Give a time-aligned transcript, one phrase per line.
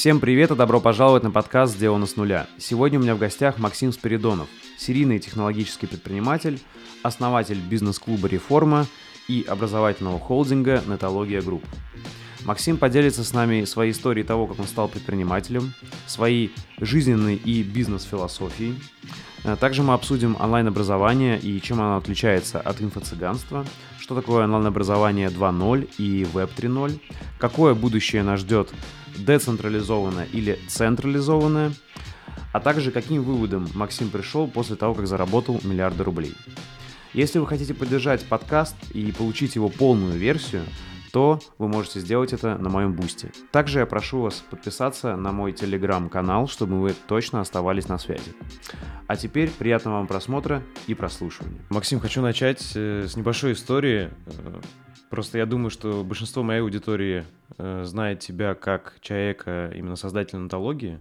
[0.00, 2.46] Всем привет и добро пожаловать на подкаст «Сделано с нуля».
[2.56, 6.58] Сегодня у меня в гостях Максим Спиридонов, серийный технологический предприниматель,
[7.02, 8.86] основатель бизнес-клуба «Реформа»
[9.28, 11.62] и образовательного холдинга «Нетология Групп».
[12.46, 15.74] Максим поделится с нами своей историей того, как он стал предпринимателем,
[16.06, 18.76] своей жизненной и бизнес-философией.
[19.44, 23.64] Э, Также мы обсудим онлайн-образование и чем оно отличается от инфо-цыганства,
[23.98, 27.00] что такое онлайн-образование 2.0 и веб 3.0,
[27.38, 28.70] какое будущее нас ждет
[29.16, 31.72] децентрализованное или централизованное,
[32.52, 36.34] а также каким выводом Максим пришел после того, как заработал миллиарды рублей.
[37.12, 40.62] Если вы хотите поддержать подкаст и получить его полную версию,
[41.12, 43.32] то вы можете сделать это на моем бусте.
[43.52, 48.32] Также я прошу вас подписаться на мой телеграм-канал, чтобы вы точно оставались на связи.
[49.06, 51.60] А теперь приятного вам просмотра и прослушивания.
[51.68, 54.10] Максим, хочу начать э, с небольшой истории.
[54.26, 54.60] Э,
[55.10, 57.24] Просто я думаю, что большинство моей аудитории
[57.58, 61.00] э, знает тебя как человека, именно создателя антологии,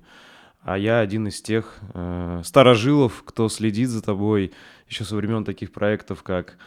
[0.63, 4.51] а я один из тех э, старожилов, кто следит за тобой
[4.87, 6.57] еще со времен таких проектов, как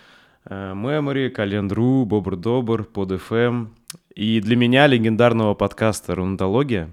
[0.44, 3.68] Memory, Календру, Бобр Добр, Под FM
[4.14, 6.90] и для меня легендарного подкаста Рунатология.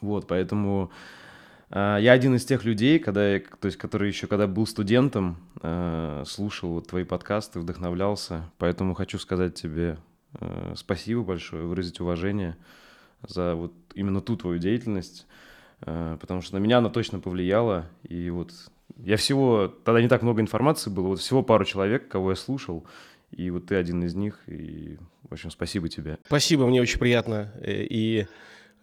[0.00, 0.90] Вот, поэтому
[1.70, 5.38] э, я один из тех людей, когда я, то есть, который еще когда был студентом,
[5.62, 8.50] э, слушал вот твои подкасты, вдохновлялся.
[8.58, 9.98] Поэтому хочу сказать тебе
[10.38, 12.56] э, спасибо большое, выразить уважение
[13.26, 15.26] за вот именно ту твою деятельность,
[15.80, 17.86] потому что на меня она точно повлияла.
[18.06, 18.52] И вот
[19.04, 22.84] я всего, тогда не так много информации было, вот всего пару человек, кого я слушал,
[23.30, 26.18] и вот ты один из них, и, в общем, спасибо тебе.
[26.26, 27.52] Спасибо, мне очень приятно.
[27.60, 28.26] Э, И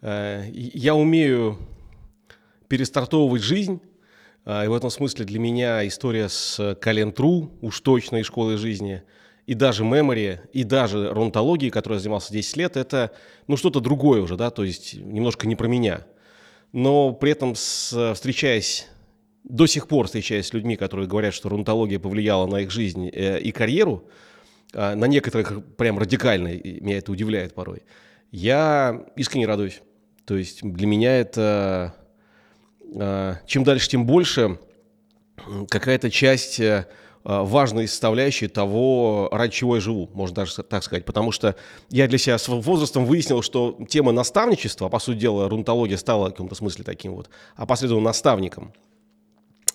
[0.02, 1.58] э, я умею
[2.68, 3.80] перестартовывать жизнь.
[4.44, 9.02] А, И в этом смысле для меня история с Калентру, уж точно из школы жизни,
[9.46, 13.12] и даже мемори, и даже ронтологией, которой я занимался 10 лет, это
[13.46, 16.06] ну, что-то другое уже, да, то есть немножко не про меня.
[16.72, 18.88] Но при этом, с, встречаясь,
[19.44, 23.40] до сих пор встречаясь с людьми, которые говорят, что рунтология повлияла на их жизнь э,
[23.40, 24.08] и карьеру,
[24.72, 27.82] а, на некоторых прям радикально, и меня это удивляет порой,
[28.32, 29.82] я искренне радуюсь.
[30.24, 31.94] То есть для меня это
[32.96, 34.58] а, чем дальше, тем больше
[35.68, 36.86] какая-то часть э,
[37.24, 41.04] а, важной составляющей того, ради чего я живу, можно даже так сказать.
[41.04, 41.56] Потому что
[41.90, 46.28] я для себя с возрастом выяснил, что тема наставничества, а по сути дела, рунтология стала
[46.28, 48.72] в каком-то смысле таким вот, а последовательно наставником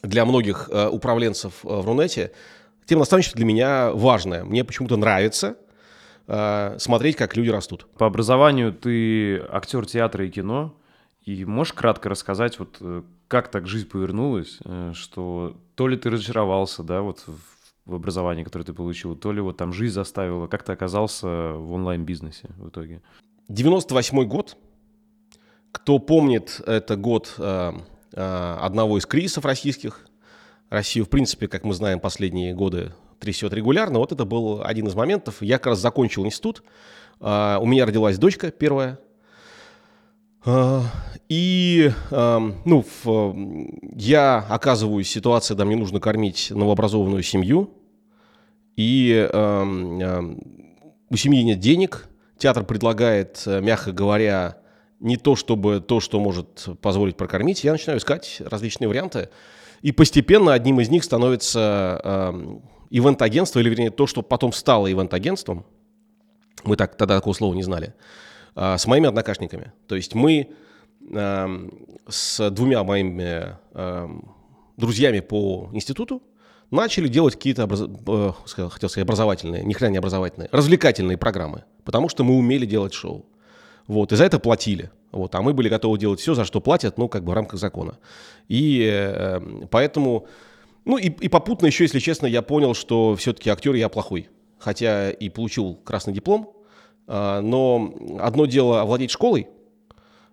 [0.03, 2.31] для многих э, управленцев э, в Рунете,
[2.85, 4.43] тема наставничества для меня важная.
[4.43, 5.55] Мне почему-то нравится
[6.27, 7.87] э, смотреть, как люди растут.
[7.97, 10.75] По образованию ты актер театра и кино,
[11.23, 12.81] и можешь кратко рассказать, вот
[13.27, 14.57] как так жизнь повернулась,
[14.93, 19.57] что то ли ты разочаровался, да, вот в- образовании, которое ты получил, то ли вот
[19.57, 23.01] там жизнь заставила, как ты оказался в онлайн-бизнесе в итоге?
[23.47, 24.57] 98 год.
[25.71, 27.35] Кто помнит, это год
[28.13, 30.05] одного из кризисов российских.
[30.69, 33.99] Россию, в принципе, как мы знаем, последние годы трясет регулярно.
[33.99, 35.41] Вот это был один из моментов.
[35.41, 36.63] Я как раз закончил институт.
[37.19, 38.99] Э, у меня родилась дочка первая.
[40.45, 40.81] Э,
[41.27, 42.85] И, э, ну,
[43.95, 47.71] я оказываюсь в ситуации, когда мне нужно кормить новообразованную семью.
[48.75, 49.27] И
[51.11, 54.57] у семьи нет денег, театр предлагает, э, мягко говоря,
[54.99, 59.29] не то чтобы то, что может позволить прокормить, я начинаю искать различные варианты,
[59.81, 65.65] и постепенно одним из них становится эм, ивент-агентство, или вернее то, что потом стало ивент-агентством,
[66.63, 67.93] мы так тогда такого слова не знали,
[68.55, 69.71] а, с моими однокашниками.
[69.88, 70.49] То есть мы
[71.09, 71.71] эм,
[72.07, 74.35] с двумя моими эм,
[74.75, 76.21] друзьями по институту
[76.71, 78.31] начали делать какие-то, образ- э,
[78.69, 83.25] хотел сказать, образовательные, ни хрена не образовательные, развлекательные программы, потому что мы умели делать шоу.
[83.89, 84.91] Вот, и за это платили.
[85.11, 87.59] Вот, а мы были готовы делать все, за что платят, ну, как бы в рамках
[87.59, 87.97] закона.
[88.47, 89.41] И э,
[89.72, 90.27] поэтому,
[90.85, 94.29] ну, и, и попутно еще, если честно, я понял, что все-таки актер я плохой.
[94.59, 96.53] Хотя и получил красный диплом,
[97.07, 99.47] а, но одно дело овладеть школой,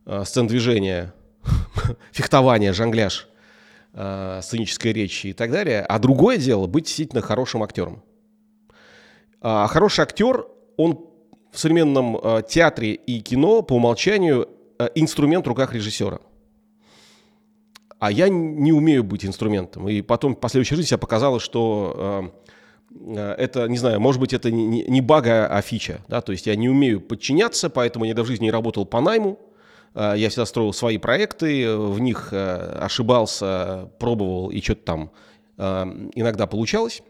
[0.05, 1.15] а, сцен движения,
[2.13, 3.27] фехтование, жонгляж,
[3.95, 8.03] а, сценической речи и так далее, а другое дело быть действительно хорошим актером.
[9.41, 11.16] А хороший актер, он
[11.57, 14.47] в современном а, театре и кино по умолчанию
[14.79, 16.21] а, инструмент в руках режиссера.
[17.99, 19.89] А я не умею быть инструментом.
[19.89, 22.31] И потом в последующей жизни себя показалось, что
[22.93, 26.01] э, э, это, не знаю, может быть, это не, не- не баг, а фича.
[26.09, 26.21] Да?
[26.21, 29.39] То есть я не умею подчиняться, поэтому я никогда в жизни работал по найму.
[29.95, 35.11] Э, Я всегда строил свои проекты, в них э, ошибался, пробовал, и что-то там
[35.57, 35.63] э,
[36.17, 37.03] иногда получалось.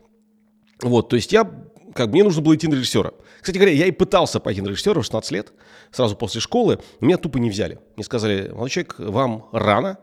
[0.83, 1.51] Вот, то есть я
[1.97, 3.13] как мне нужно было идти на режиссера.
[3.41, 5.53] Кстати говоря, я и пытался пойти на режиссера в 16 лет,
[5.91, 7.79] сразу после школы, меня тупо не взяли.
[7.97, 9.99] Мне сказали, молодой человек, вам рано,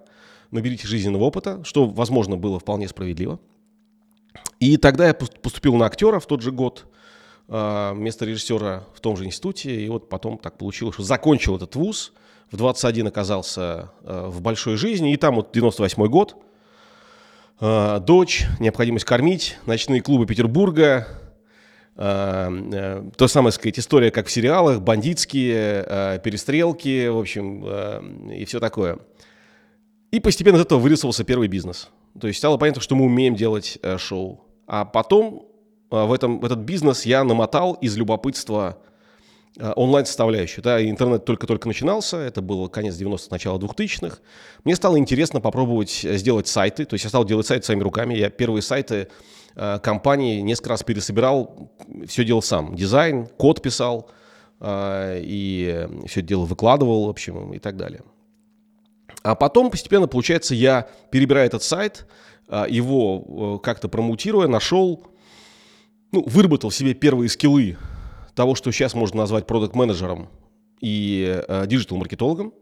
[0.51, 3.39] наберите жизненного опыта, что, возможно, было вполне справедливо.
[4.59, 6.85] И тогда я поступил на актера в тот же год,
[7.47, 11.75] а, вместо режиссера в том же институте, и вот потом так получилось, что закончил этот
[11.75, 12.13] вуз,
[12.51, 16.37] в 21 оказался а, в большой жизни, и там вот 98 год,
[17.59, 21.07] а, дочь, необходимость кормить, ночные клубы Петербурга,
[21.95, 28.97] то самое, сказать, история, как в сериалах, бандитские, перестрелки, в общем, и все такое.
[30.13, 31.89] И постепенно из этого вырисовался первый бизнес.
[32.21, 34.45] То есть стало понятно, что мы умеем делать э, шоу.
[34.67, 35.47] А потом
[35.89, 38.77] э, в, этом, в этот бизнес я намотал из любопытства
[39.57, 40.63] э, онлайн-составляющую.
[40.63, 44.19] Да, интернет только-только начинался, это было конец 90-х, начало 2000-х.
[44.63, 48.13] Мне стало интересно попробовать сделать сайты, то есть я стал делать сайты своими руками.
[48.13, 49.07] Я первые сайты
[49.55, 51.71] компании несколько раз пересобирал,
[52.07, 52.75] все делал сам.
[52.75, 54.09] Дизайн, код писал,
[54.65, 58.01] и все это дело выкладывал, в общем, и так далее.
[59.23, 62.05] А потом постепенно, получается, я перебираю этот сайт,
[62.49, 65.07] а, его э, как-то промоутируя, нашел,
[66.11, 67.77] ну, выработал себе первые скиллы
[68.35, 70.29] того, что сейчас можно назвать продукт-менеджером
[70.81, 72.53] и э, digital-маркетологом.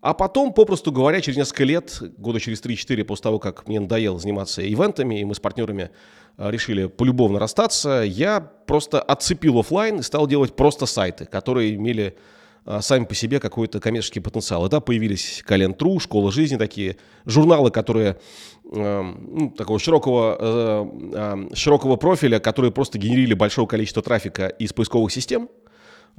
[0.00, 4.18] А потом, попросту говоря, через несколько лет, года через 3-4 после того, как мне надоело
[4.18, 5.90] заниматься ивентами, и мы с партнерами
[6.38, 12.16] э, решили полюбовно расстаться, я просто отцепил офлайн и стал делать просто сайты, которые имели
[12.64, 14.66] а, сами по себе какой-то коммерческий потенциал.
[14.66, 18.18] И да, появились Кален.тру, Школа жизни, такие журналы, которые
[18.72, 25.10] э, ну, такого широкого, э, широкого профиля, которые просто генерили большое количество трафика из поисковых
[25.10, 25.48] систем.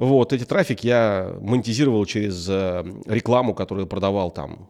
[0.02, 4.68] Вот, эти трафик я монетизировал через э, рекламу, которую продавал там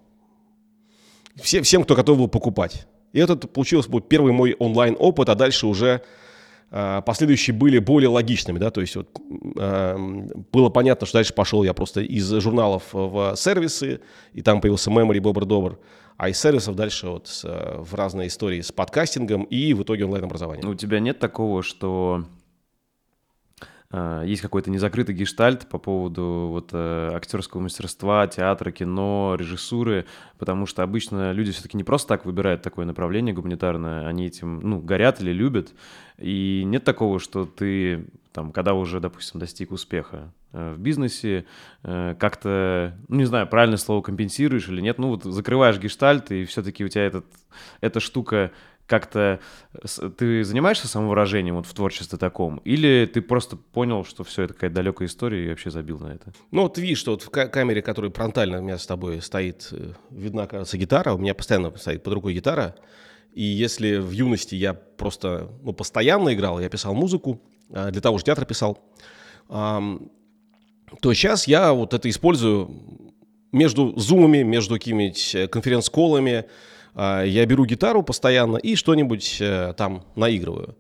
[1.42, 2.86] все, всем, кто готов был покупать.
[3.14, 6.02] И это получился был первый мой онлайн-опыт, а дальше уже
[6.70, 9.08] а, последующие были более логичными, да, то есть вот,
[9.58, 9.98] э,
[10.52, 14.02] было понятно, что дальше пошел я просто из журналов в сервисы,
[14.34, 15.80] и там появился Memory, Бобр Добр,
[16.18, 20.68] а из сервисов дальше вот с, в разные истории с подкастингом и в итоге онлайн-образованием.
[20.68, 22.26] У тебя нет такого, что
[24.24, 30.06] есть какой-то незакрытый гештальт по поводу вот э, актерского мастерства, театра, кино, режиссуры,
[30.38, 34.80] потому что обычно люди все-таки не просто так выбирают такое направление гуманитарное, они этим, ну,
[34.80, 35.74] горят или любят,
[36.18, 41.46] и нет такого, что ты там, когда уже, допустим, достиг успеха э, в бизнесе,
[41.84, 46.46] э, как-то, ну, не знаю, правильное слово компенсируешь или нет, ну, вот закрываешь гештальт, и
[46.46, 47.26] все-таки у тебя этот,
[47.82, 48.52] эта штука
[48.92, 49.40] как-то
[50.18, 54.76] ты занимаешься самовыражением вот в творчестве таком, или ты просто понял, что все это какая-то
[54.76, 56.34] далекая история и вообще забил на это?
[56.52, 59.94] Ну вот видишь, что вот в камере, которая фронтально у меня с тобой стоит, э,
[60.10, 62.76] видна, кажется, гитара, у меня постоянно стоит под рукой гитара,
[63.34, 67.42] и если в юности я просто ну, постоянно играл, я писал музыку,
[67.74, 68.78] а, для того же театра писал,
[69.48, 70.00] то
[71.14, 72.70] сейчас я вот это использую
[73.54, 76.46] между зумами, между какими-нибудь э, конференц-колами,
[76.96, 80.76] я беру гитару постоянно и что-нибудь э, там наигрываю.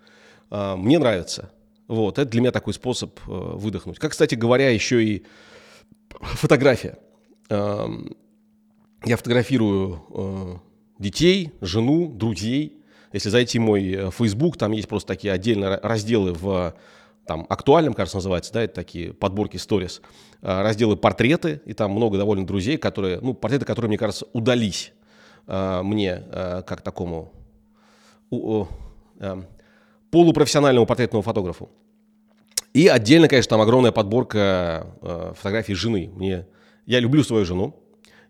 [0.50, 1.52] А, мне нравится.
[1.88, 3.98] Вот, это для меня такой способ э, выдохнуть.
[4.00, 5.26] Как, кстати говоря, еще и
[6.20, 6.98] фотография.
[7.50, 10.56] Я фотографирую э,
[11.00, 12.84] детей, жену, друзей.
[13.14, 16.74] Если зайти в мой Facebook, там есть просто такие отдельные разделы в
[17.26, 20.02] там актуальном, кажется, называется, да, это такие подборки сторис,
[20.42, 24.94] разделы портреты, и там много довольно друзей, которые, ну, портреты, которые, мне кажется, удались
[25.48, 27.34] мне э, как такому
[28.32, 29.42] э,
[30.12, 31.70] полупрофессиональному портретному фотографу.
[32.74, 34.88] И отдельно, конечно, там огромная подборка
[35.36, 36.10] фотографий жены.
[36.14, 36.48] Мне,
[36.86, 37.76] я люблю свою жену,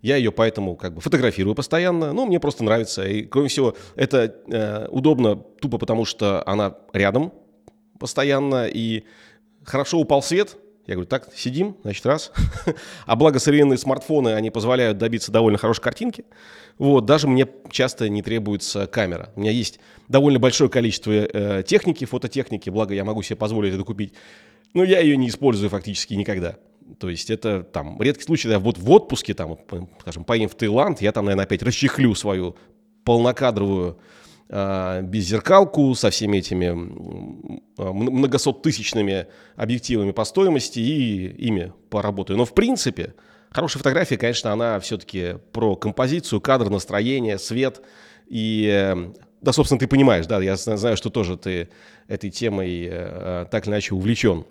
[0.01, 3.07] я ее поэтому как бы фотографирую постоянно, но мне просто нравится.
[3.07, 7.31] И, кроме всего, это э, удобно тупо потому, что она рядом
[7.99, 9.03] постоянно, и
[9.63, 10.57] хорошо упал свет,
[10.87, 12.31] я говорю, так, сидим, значит, раз.
[13.05, 16.25] а благо современные смартфоны, они позволяют добиться довольно хорошей картинки.
[16.77, 19.31] Вот, даже мне часто не требуется камера.
[19.35, 23.83] У меня есть довольно большое количество э, техники, фототехники, благо я могу себе позволить это
[23.83, 24.13] купить.
[24.73, 26.57] Но я ее не использую фактически никогда.
[26.99, 29.57] То есть это там редкий случай, да, вот в отпуске, там,
[29.99, 32.55] скажем, поедем в Таиланд, я там, наверное, опять расчехлю свою
[33.03, 33.97] полнокадровую
[34.51, 42.37] беззеркалку со всеми этими э, многосоттысячными объективами по стоимости и ими поработаю.
[42.37, 43.13] Но в принципе,
[43.51, 47.81] Хорошая фотография, конечно, она все-таки про композицию, кадр, настроение, свет.
[48.27, 51.67] И, э, да, собственно, ты понимаешь, да, я знаю, что тоже ты
[52.07, 54.45] этой темой э, так или иначе увлечен,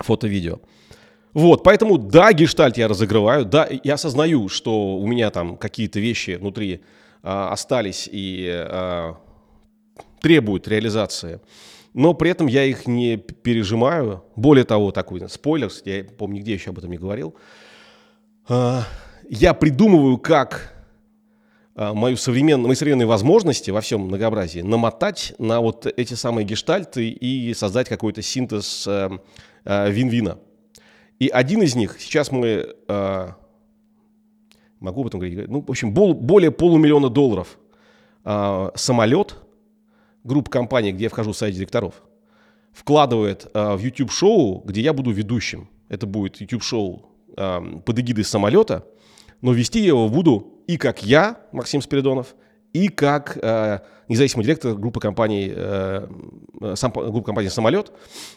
[0.00, 0.58] фото-видео.
[1.34, 6.32] Вот, поэтому, да, гештальт я разыгрываю, да, я осознаю, что у меня там какие-то вещи
[6.32, 6.80] внутри а,
[7.26, 9.16] остались и а,
[10.20, 11.40] требуют реализации.
[11.92, 14.22] но при этом я их не пережимаю.
[14.36, 17.34] Более того, такой спойлер, я помню, нигде еще об этом не говорил.
[18.48, 18.84] А,
[19.28, 20.76] я придумываю, как
[21.76, 27.52] мою современную, мои современные возможности во всем многообразии намотать на вот эти самые гештальты и
[27.54, 29.10] создать какой-то синтез э,
[29.64, 30.38] э, вин-вина.
[31.18, 33.28] И один из них, сейчас мы, э,
[34.80, 37.58] могу об этом говорить, ну, в общем, более полумиллиона долларов
[38.74, 39.36] самолет,
[40.24, 42.02] группа компаний, где я вхожу в сайт директоров,
[42.72, 45.68] вкладывает в YouTube-шоу, где я буду ведущим.
[45.88, 47.06] Это будет YouTube-шоу
[47.36, 48.84] под эгидой самолета,
[49.40, 52.34] но вести я его буду и как я, Максим Спиридонов,
[52.72, 56.06] и как э, независимый директор группы компаний, э,
[56.74, 57.92] сам, группы компании «Самолет»,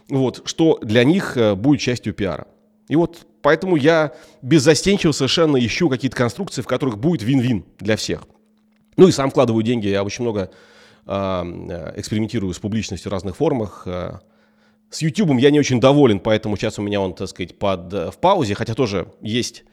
[0.08, 2.48] вот, что для них э, будет частью пиара.
[2.90, 8.24] И вот поэтому я беззастенчиво совершенно ищу какие-то конструкции, в которых будет вин-вин для всех.
[8.98, 10.52] Ну и сам вкладываю деньги, я очень много
[11.06, 11.12] э,
[11.96, 13.84] экспериментирую с публичностью в разных формах.
[13.86, 14.20] Э,
[14.90, 18.16] с YouTube я не очень доволен, поэтому сейчас у меня он, так сказать, под, в
[18.20, 19.64] паузе, хотя тоже есть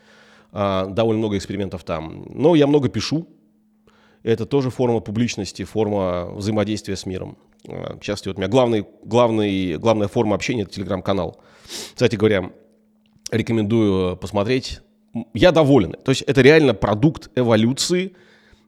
[0.52, 2.26] а, довольно много экспериментов там.
[2.28, 3.26] Но я много пишу.
[4.22, 7.38] Это тоже форма публичности, форма взаимодействия с миром.
[7.64, 11.40] В частности, вот у меня главный, главный, главная форма общения– это телеграм-канал.
[11.94, 12.50] Кстати говоря,
[13.30, 14.80] рекомендую посмотреть.
[15.34, 15.92] Я доволен.
[15.92, 18.14] То есть это реально продукт эволюции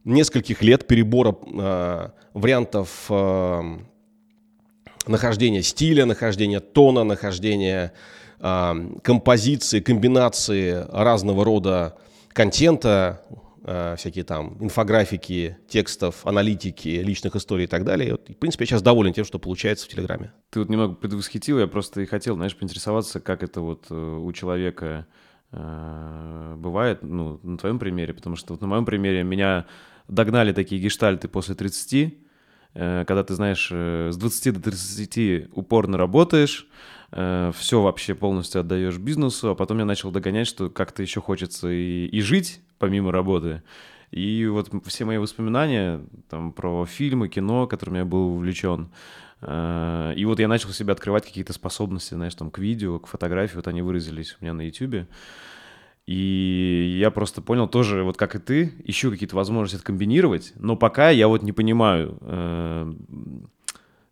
[0.04, 3.78] нескольких лет перебора э, вариантов э,
[5.06, 7.92] нахождения стиля, нахождения тона, нахождения
[8.40, 11.96] композиции, комбинации разного рода
[12.28, 13.20] контента,
[13.96, 18.12] всякие там инфографики, текстов, аналитики, личных историй и так далее.
[18.12, 20.32] Вот, в принципе, я сейчас доволен тем, что получается в Телеграме.
[20.50, 24.32] Ты вот немного предвосхитил, я просто и хотел, знаешь, поинтересоваться, как это вот э, у
[24.32, 25.06] человека
[25.52, 29.66] э, бывает, ну, на твоем примере, потому что вот на моем примере меня
[30.08, 32.14] догнали такие гештальты после 30,
[32.75, 36.66] э, когда ты, знаешь, с 20 до 30 упорно работаешь,
[37.12, 41.68] э, все вообще полностью отдаешь бизнесу, а потом я начал догонять, что как-то еще хочется
[41.68, 43.62] и, и жить помимо работы.
[44.11, 48.90] И вот все мои воспоминания там, про фильмы, кино, которыми я был увлечен,
[49.42, 53.56] э, и вот я начал себе открывать какие-то способности, знаешь, там, к видео, к фотографии,
[53.56, 55.06] вот они выразились у меня на YouTube.
[56.06, 60.75] И я просто понял тоже, вот как и ты, ищу какие-то возможности это комбинировать, но
[60.75, 62.92] пока я вот не понимаю, Э,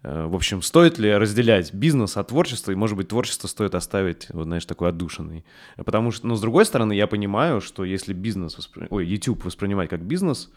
[0.07, 4.45] в общем, стоит ли разделять бизнес от творчества, и, может быть, творчество стоит оставить, вот,
[4.45, 5.45] знаешь, такой отдушенный.
[5.77, 8.87] Потому что, но с другой стороны, я понимаю, что если бизнес, воспри...
[8.91, 10.51] ой, YouTube воспринимать как бизнес,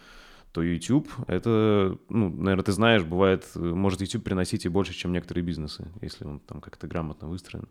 [0.52, 5.44] то YouTube, это, ну, наверное, ты знаешь, бывает, может YouTube приносить и больше, чем некоторые
[5.44, 7.68] бизнесы, если он там как-то грамотно выстроен.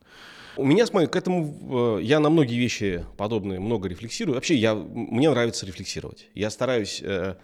[0.57, 4.37] У меня, смотри, к этому, э, я на многие вещи подобные много рефлексирую.
[4.37, 6.29] Вообще, я, мне нравится рефлексировать.
[6.35, 7.35] Я стараюсь э,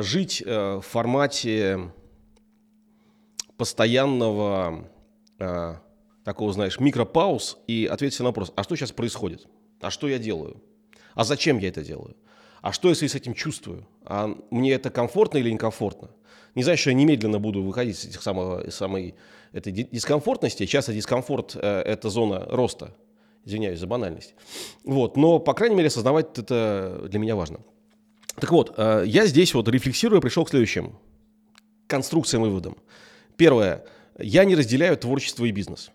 [0.00, 1.92] жить э, в формате
[3.58, 4.88] постоянного
[5.38, 5.74] э,
[6.24, 9.46] такого, знаешь, микропауз и ответить на вопрос, а что сейчас происходит?
[9.80, 10.62] А что я делаю?
[11.14, 12.16] А зачем я это делаю?
[12.62, 13.86] А что, если я с этим чувствую?
[14.04, 16.10] А мне это комфортно или некомфортно?
[16.54, 19.14] Не знаю, что я немедленно буду выходить с этих самого, самой
[19.52, 20.66] этой дискомфортности.
[20.66, 22.94] Часто дискомфорт э,– это зона роста.
[23.44, 24.34] Извиняюсь за банальность.
[24.84, 25.16] Вот.
[25.16, 27.60] Но, по крайней мере, осознавать это для меня важно.
[28.36, 30.98] Так вот, э, я здесь вот рефлексируя пришел к следующим
[31.86, 32.76] конструкциям и выводам.
[33.38, 33.84] Первое.
[34.18, 35.92] Я не разделяю творчество и бизнес.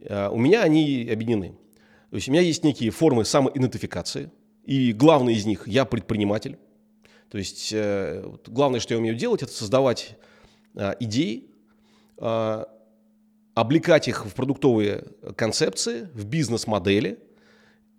[0.00, 1.56] Э, у меня они объединены.
[2.10, 4.30] То есть у меня есть некие формы самоидентификации,
[4.66, 6.58] и главный из них– я предприниматель.
[7.30, 10.16] То есть э, главное, что я умею делать, это создавать
[10.74, 11.48] э, идеи,
[13.54, 15.04] облекать их в продуктовые
[15.34, 17.18] концепции, в бизнес-модели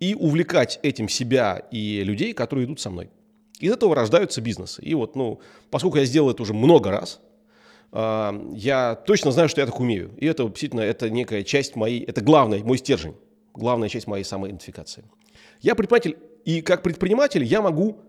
[0.00, 3.10] и увлекать этим себя и людей, которые идут со мной.
[3.58, 4.80] Из этого рождаются бизнесы.
[4.82, 7.20] И вот, ну, поскольку я сделал это уже много раз–
[7.94, 10.12] я точно знаю, что я так умею.
[10.18, 13.14] И это действительно это некая часть моей, это главная, мой стержень,
[13.52, 15.04] главная часть моей самоидентификации.
[15.60, 18.00] Я предприниматель, и как предприниматель я могу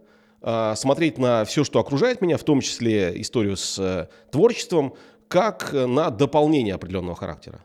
[0.41, 4.93] а, смотреть на все, что окружает меня, в том числе историю с э, творчеством,
[5.27, 7.63] как на дополнение определенного характера.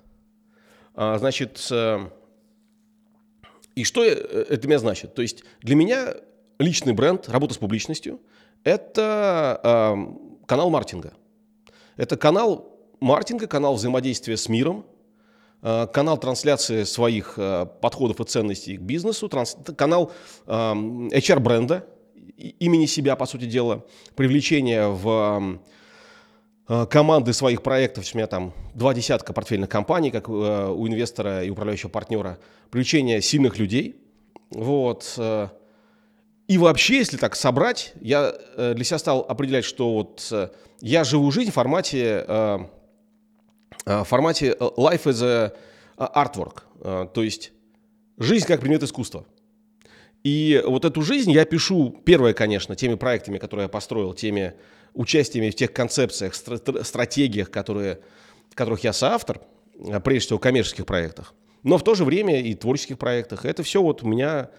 [0.95, 2.09] А, значит, э,
[3.75, 4.13] и что э,
[4.49, 5.15] это меня значит?
[5.15, 6.15] То есть для меня
[6.59, 8.21] личный бренд, работа с публичностью–
[8.65, 9.97] это
[10.47, 11.15] канал маркетинга.
[12.01, 14.87] Это канал маркетинга, канал взаимодействия с миром,
[15.61, 19.29] э, канал трансляции своих э, подходов и ценностей к бизнесу,
[19.77, 20.11] канал
[20.47, 21.85] HR-бренда,
[22.59, 23.85] имени себя, по сути дела,
[24.17, 25.61] привлечение в
[26.69, 31.51] э, команды своих проектов, у меня там два десятка портфельных компаний, как у инвестора и
[31.51, 32.39] управляющего партнера,
[32.71, 33.97] привлечение сильных людей.
[34.49, 35.19] Вот.
[36.51, 40.33] И вообще, если так собрать, я для себя стал определять, что вот
[40.81, 42.59] я живу жизнь в формате э,
[43.87, 45.53] в формате life as a
[45.97, 47.53] artwork, то есть
[48.19, 49.27] жизнь как предмет искусства.
[50.25, 54.55] И вот эту жизнь я пишу, первое, конечно, теми проектами, которые я построил, теми
[54.93, 58.01] участиями в тех концепциях, стратегиях, которые,
[58.55, 59.41] которых я соавтор,
[60.03, 63.45] прежде всего коммерческих проектах, но в то же время и творческих проектах.
[63.45, 64.51] Это все вот у меня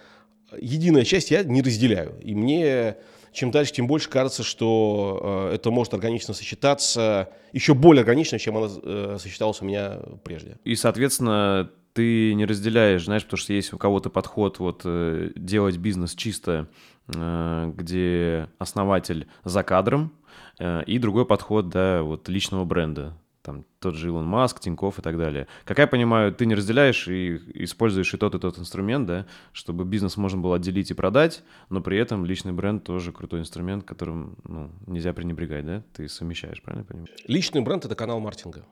[0.60, 2.20] единая часть, я не разделяю.
[2.22, 2.98] И мне
[3.34, 8.58] чем дальше, тем больше кажется, что э, это может органично сочетаться, еще более органично, чем
[8.58, 10.58] оно э, сочеталось у меня прежде.
[10.65, 15.77] И, соответственно, ты не разделяешь, знаешь, потому что есть у кого-то подход вот э, делать
[15.77, 16.67] бизнес чисто,
[17.08, 20.13] э, где основатель за кадром,
[20.60, 25.01] э, и другой подход, да, вот личного бренда там тот же Илон Маск, Тиньков и
[25.01, 25.48] так далее.
[25.65, 29.83] Как я понимаю, ты не разделяешь и используешь и тот, и тот инструмент, да, чтобы
[29.86, 34.38] бизнес можно было отделить и продать, но при этом личный бренд тоже крутой инструмент, которым
[34.43, 35.83] ну, нельзя пренебрегать, да?
[35.93, 37.07] Ты совмещаешь, правильно понимаю?
[37.27, 38.65] Личный бренд– это канал маркетинга.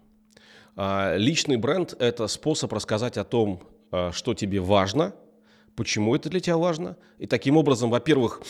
[0.75, 5.13] А, личный бренд– это способ рассказать о том, а, что тебе важно,
[5.75, 6.97] почему это для тебя важно.
[7.17, 8.41] И таким образом, во-первых,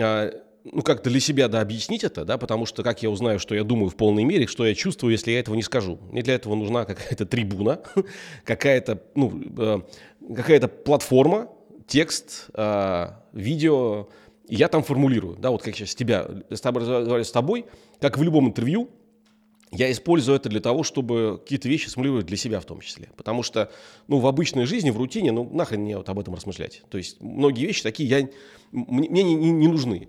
[0.00, 0.30] а,
[0.64, 3.64] ну, как-то для себя, да, объяснить это, да, потому что как я узнаю, что я
[3.64, 5.98] думаю в полной мере, что я чувствую, если я этого не скажу.
[6.10, 7.80] Мне для этого нужна какая-то трибуна,
[8.44, 9.80] какая-то, ну, э,
[10.34, 11.48] какая-то платформа,
[11.86, 14.08] текст, э, видео,
[14.48, 17.66] я там формулирую, да, вот как сейчас тебя, с тобой с тобой,
[18.00, 18.90] как в любом интервью,
[19.70, 23.10] я использую это для того, чтобы какие-то вещи сформулировать для себя в том числе.
[23.16, 23.72] Потому что,
[24.06, 26.82] ну, в обычной жизни, в рутине, ну, нахрен мне вот об этом размышлять.
[26.90, 28.28] То есть многие вещи такие я,
[28.70, 30.08] мне, мне не, не, не нужны.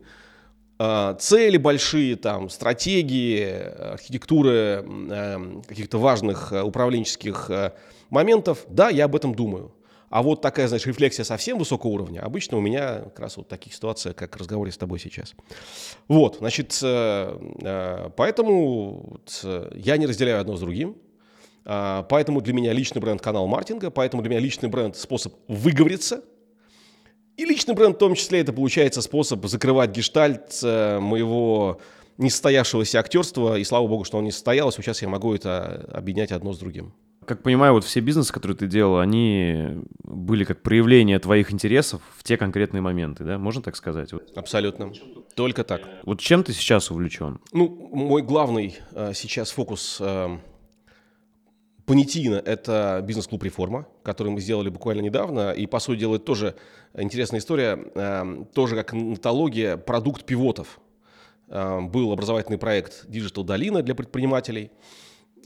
[0.77, 3.49] А, цели большие, там, стратегии,
[3.93, 7.71] архитектуры эм, каких-то важных э, управленческих э,
[8.09, 9.73] моментов, да, я об этом думаю.
[10.09, 13.73] А вот такая, значит, рефлексия совсем высокого уровня, обычно у меня как раз вот таких
[13.73, 15.33] ситуаций, как в разговоре с тобой сейчас.
[16.09, 19.21] Вот, значит, э, поэтому
[19.73, 20.97] я не разделяю одно с другим,
[21.67, 26.21] а, поэтому для меня личный бренд канал маркетинга, поэтому для меня личный бренд способ выговориться–
[27.37, 31.79] и личный бренд в том числе это получается способ закрывать гештальт э, моего
[32.17, 36.53] несостоявшегося актерства, и слава богу, что он не состоялся, сейчас я могу это объединять одно
[36.53, 36.93] с другим.
[37.25, 42.23] Как понимаю, вот все бизнесы, которые ты делал, они были как проявление твоих интересов в
[42.23, 43.39] те конкретные моменты, да?
[43.39, 44.11] Можно так сказать?
[44.35, 44.93] Абсолютно.
[45.33, 45.81] Только так.
[46.03, 47.39] Вот чем ты сейчас увлечен?
[47.51, 50.37] Ну, мой главный э, сейчас фокус э,
[51.85, 55.51] Понятийно– это бизнес-клуб «Реформа», который мы сделали буквально недавно.
[55.51, 56.55] И, по сути дела, это тоже
[56.95, 57.77] интересная история.
[57.93, 60.79] Эм, тоже как нотология, продукт пивотов.
[61.47, 64.71] Эм, был образовательный проект Digital Долина для предпринимателей,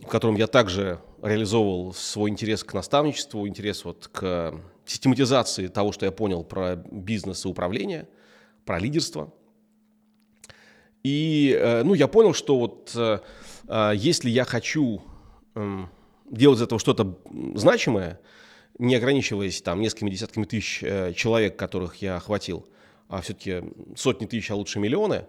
[0.01, 4.53] в котором я также реализовывал свой интерес к наставничеству, интерес вот к
[4.85, 8.07] систематизации того, что я понял про бизнес и управление,
[8.63, 9.33] про лидерство.
[11.03, 13.19] И э, ну, я понял, что вот э,
[13.67, 15.01] э, если я хочу
[15.55, 15.89] эм,
[16.29, 17.17] делать из этого что-то
[17.55, 18.19] значимое,
[18.77, 22.65] не ограничиваясь там несколькими десятками тысяч э, человек, которых я охватил,
[23.09, 23.63] а все-таки
[23.95, 25.25] сотни тысяч, а лучше миллионы,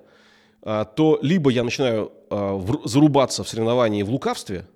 [0.63, 4.67] э, то либо я начинаю в, зарубаться в соревновании в лукавстве,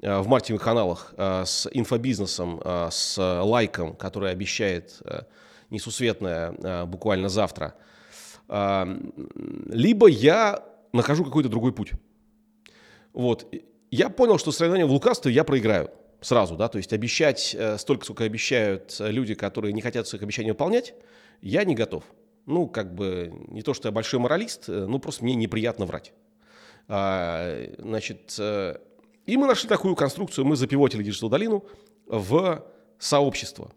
[0.00, 5.22] э, в маркетинговых каналах с инфобизнесом, с лайком, который обещает э,
[5.70, 7.74] несусветное буквально завтра,
[8.48, 11.92] либо я нахожу какой-то другой путь.
[13.14, 13.46] Вот
[13.92, 15.90] я понял, что соревнование в лукавстве я проиграю
[16.22, 20.22] сразу, да, то есть обещать э, столько, сколько обещают э, люди, которые не хотят своих
[20.22, 20.94] обещаний выполнять,
[21.42, 22.02] я не готов.
[22.46, 26.14] Ну, как бы, не то, что я большой моралист, э, ну, просто мне неприятно врать.
[26.88, 31.64] А, значит, и мы нашли такую конструкцию, мы запивотили Digital Долину
[32.06, 32.64] в
[32.98, 33.72] сообщество.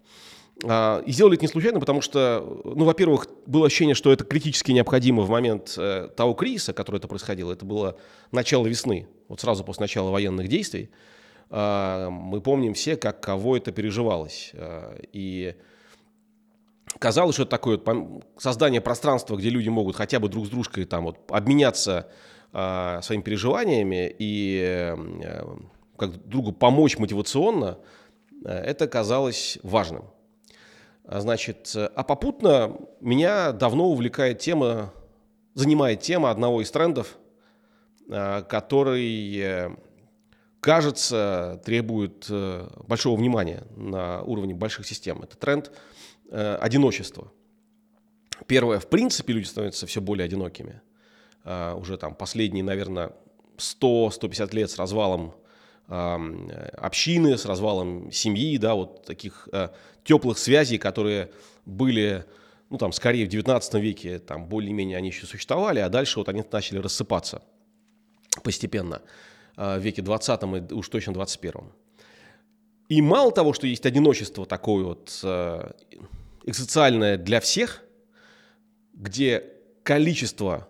[0.63, 4.71] А, и сделали это не случайно, потому что, ну, во-первых, было ощущение, что это критически
[4.71, 7.51] необходимо в момент э, того кризиса, который это происходило.
[7.51, 7.97] Это было
[8.31, 10.89] начало весны, вот сразу после начала военных действий.
[11.49, 14.51] Э, мы помним все, как кого это переживалось.
[14.53, 15.55] Э, и
[16.99, 17.79] казалось, что это такое
[18.37, 22.09] создание пространства, где люди могут хотя бы друг с дружкой там вот обменяться
[22.53, 24.93] э, своими переживаниями и
[25.97, 27.77] как другу помочь мотивационно,
[28.43, 30.03] это казалось важным.
[31.07, 34.93] А, значит, а попутно меня давно увлекает тема,
[35.53, 37.24] занимает тема одного из трендов, а,
[38.07, 39.75] который, э,
[40.59, 45.21] кажется, требует э, большого внимания на уровне больших систем.
[45.23, 45.71] Это тренд
[46.29, 47.31] э, одиночества.
[48.47, 50.81] Первое, в принципе, люди становятся все более одинокими.
[51.45, 53.13] Уже там последние, наверное,
[53.57, 55.35] 100-150 лет с развалом
[55.87, 59.69] общины, с развалом семьи, да, вот таких э,
[60.03, 61.31] теплых связей, которые
[61.65, 62.25] были,
[62.71, 66.43] ну, там, скорее в 19 веке, там, более-менее они еще существовали, а дальше вот они
[66.51, 67.43] начали рассыпаться
[68.45, 69.01] постепенно.
[69.57, 71.53] э, веке 20 и уж точно 21.
[72.87, 75.71] И мало того, что есть одиночество такое вот э,
[76.45, 77.83] экзоциальное для всех,
[78.93, 79.43] где
[79.83, 80.67] количество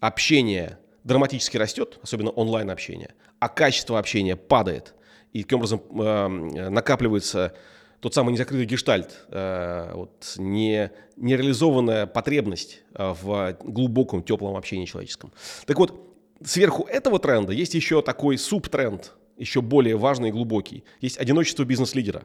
[0.00, 4.94] общения драматически растет, особенно онлайн-общение, а качество общения падает,
[5.32, 6.28] и таким образом э,
[6.70, 7.54] накапливается
[8.00, 15.32] тот самый незакрытый гештальт, э, вот, не, нереализованная потребность э, в глубоком, теплом общении человеческом.
[15.66, 16.05] Так вот,
[16.44, 20.84] сверху этого тренда есть еще такой субтренд, еще более важный и глубокий.
[21.00, 22.24] Есть одиночество бизнес-лидера.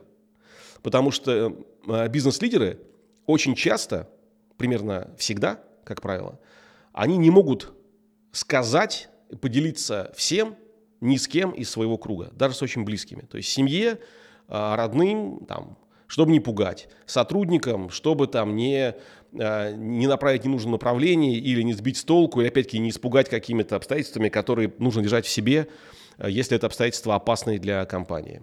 [0.82, 1.56] Потому что
[1.88, 2.80] э, бизнес-лидеры
[3.26, 4.10] очень часто,
[4.58, 6.39] примерно всегда, как правило,
[6.93, 7.74] они не могут
[8.32, 9.10] сказать,
[9.41, 10.56] поделиться всем
[11.00, 13.21] ни с кем из своего круга, даже с очень близкими.
[13.21, 14.00] То есть семье,
[14.47, 18.95] а, родным, там, чтобы не пугать, сотрудникам, чтобы там не,
[19.31, 24.29] не направить ненужное направление или не сбить с толку, или опять-таки не испугать какими-то обстоятельствами,
[24.29, 25.67] которые нужно держать в себе,
[26.17, 28.41] а, если это обстоятельства опасные для компании.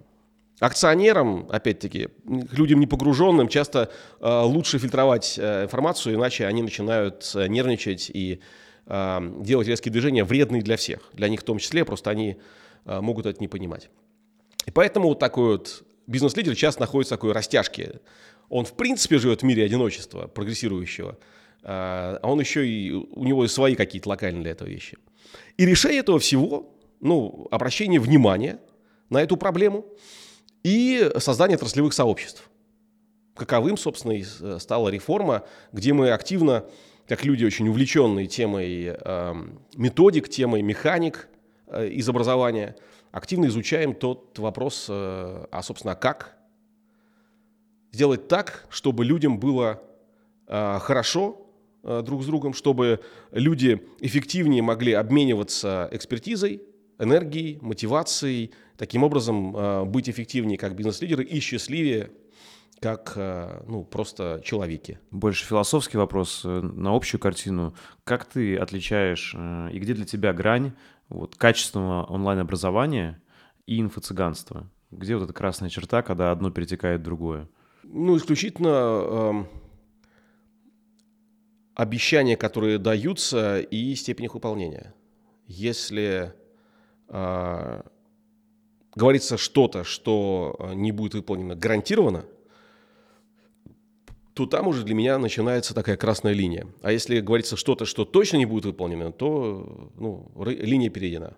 [0.59, 8.41] Акционерам, опять-таки, людям непогруженным часто э, лучше фильтровать информацию, иначе они начинают нервничать и
[8.85, 12.37] делать резкие движения, вредные для всех, для них в том числе, просто они
[12.85, 13.91] могут это не понимать.
[14.65, 18.01] И поэтому вот такой вот бизнес-лидер часто находится в такой растяжке.
[18.49, 21.17] Он в принципе живет в мире одиночества, прогрессирующего, э,
[21.63, 24.97] а он еще и, у него свои какие-то локальные для этого вещи.
[25.57, 28.59] И решение этого всего, ну, обращение внимания
[29.09, 29.85] на эту проблему–
[30.63, 32.49] и создание отраслевых сообществ.
[33.35, 34.23] Каковым, собственно, и
[34.59, 36.65] стала реформа, где мы активно,
[37.07, 39.33] как люди очень увлеченные темой э,
[39.75, 41.29] методик, темой механик
[41.67, 42.75] э, из образования,
[43.11, 46.37] активно изучаем тот вопрос, э, а, собственно, как
[47.91, 49.81] сделать так, чтобы людям было
[50.47, 51.47] э, хорошо
[51.83, 56.61] э, друг с другом, чтобы люди эффективнее могли обмениваться экспертизой,
[56.99, 62.11] энергией, мотивацией, таким образом э, быть эффективнее как бизнес-лидеры и счастливее
[62.79, 63.17] как
[63.67, 65.01] ну, просто человеки.
[65.11, 67.75] Больше философский вопрос на общую картину.
[68.05, 70.71] Как ты отличаешь и где для тебя грань
[71.09, 73.21] вот, качественного онлайн-образования
[73.65, 74.69] и инфо-цыганства?
[74.91, 77.49] Где вот эта красная черта, когда одно перетекает в другое?
[77.91, 79.43] Ну, исключительно э,
[81.73, 84.93] обещания, которые даются, и степень их выполнения.
[85.47, 86.31] Если
[87.07, 87.81] э,
[88.93, 92.25] говорится что-то, что а, не будет выполнено гарантированно,
[94.35, 96.67] то там уже для меня начинается такая красная линия.
[96.83, 101.35] А если говорится что-то, что точно не будет выполнено, то ну, линия перейдена.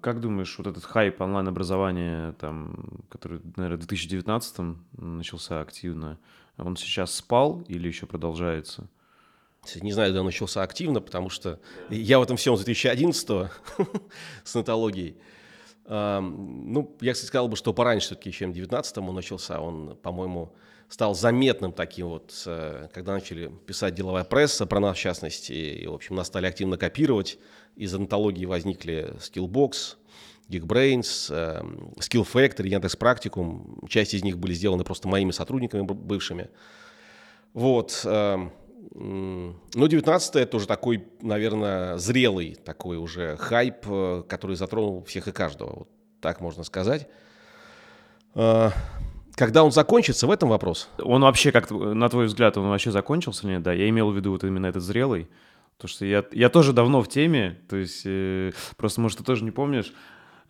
[0.00, 6.18] Как думаешь, вот этот хайп онлайн-образования, там, который, наверное, в 2019 начался активно,
[6.56, 8.88] он сейчас спал или еще продолжается?
[9.80, 13.50] Не знаю, когда он начался активно, потому что я в этом всем с 2011
[14.44, 15.16] с нотологией.
[15.86, 19.60] Ну, я, кстати, сказал бы, что пораньше все-таки, чем в 19-м он начался.
[19.60, 20.54] Он, по-моему,
[20.90, 25.86] стал заметным таким вот, э, когда начали писать деловая пресса про нас, в частности, и,
[25.86, 27.38] в общем, нас стали активно копировать.
[27.76, 29.96] Из антологии возникли Skillbox,
[30.48, 33.78] Geekbrains, эм, Skill Factory, Яндекс Практикум.
[33.88, 36.50] Часть из них были сделаны просто моими сотрудниками бывшими.
[37.54, 38.02] Вот.
[38.04, 38.52] Эм,
[38.92, 45.32] ну, 19 это уже такой, наверное, зрелый такой уже хайп, э, который затронул всех и
[45.32, 45.70] каждого.
[45.70, 45.88] Вот
[46.20, 47.06] так можно сказать.
[49.40, 50.90] Когда он закончится, в этом вопрос.
[50.98, 53.62] Он вообще, как на твой взгляд, он вообще закончился или нет?
[53.62, 55.30] Да, я имел в виду вот именно этот зрелый.
[55.78, 59.42] То, что я, я тоже давно в теме, то есть э, просто, может, ты тоже
[59.44, 59.94] не помнишь,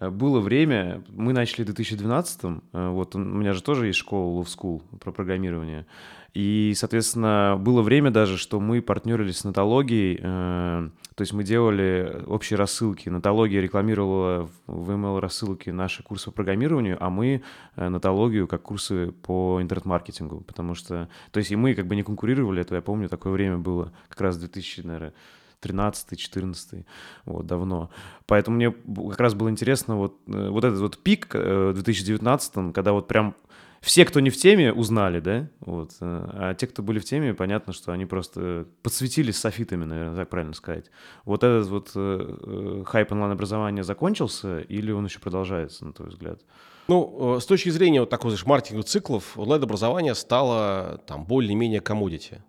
[0.09, 2.41] было время, мы начали в 2012,
[2.73, 5.87] э, вот у меня же тоже есть школа Love School про программирование,
[6.33, 12.23] и, соответственно, было время даже, что мы партнерились с Натологией, э, то есть мы делали
[12.29, 13.09] общие рассылки.
[13.11, 17.43] Натология рекламировала в email-рассылке наши курсы по программированию, а мы
[17.77, 21.11] э, Натологию как курсы по интернет-маркетингу, потому что...
[21.33, 24.21] То есть и мы как бы не конкурировали, это я помню, такое время было, как
[24.23, 25.13] раз 2000, наверное,
[25.61, 26.87] 13 14
[27.27, 27.91] вот, давно.
[28.27, 28.73] Поэтому мне
[29.11, 33.09] как раз было интересно вот, э, вот этот вот пик э, в 2019, когда вот
[33.09, 33.37] прям
[33.81, 37.35] все, кто не в теме, узнали, да, вот, э, а те, кто были в теме,
[37.35, 40.91] понятно, что они просто подсветились софитами, наверное, так правильно сказать.
[41.25, 46.41] Вот этот вот хайп онлайн-образования закончился или он еще продолжается, на твой взгляд?
[46.89, 52.43] Ну, с точки зрения вот такого, знаешь, маркетинговых циклов, онлайн-образование стало там более-менее комодити.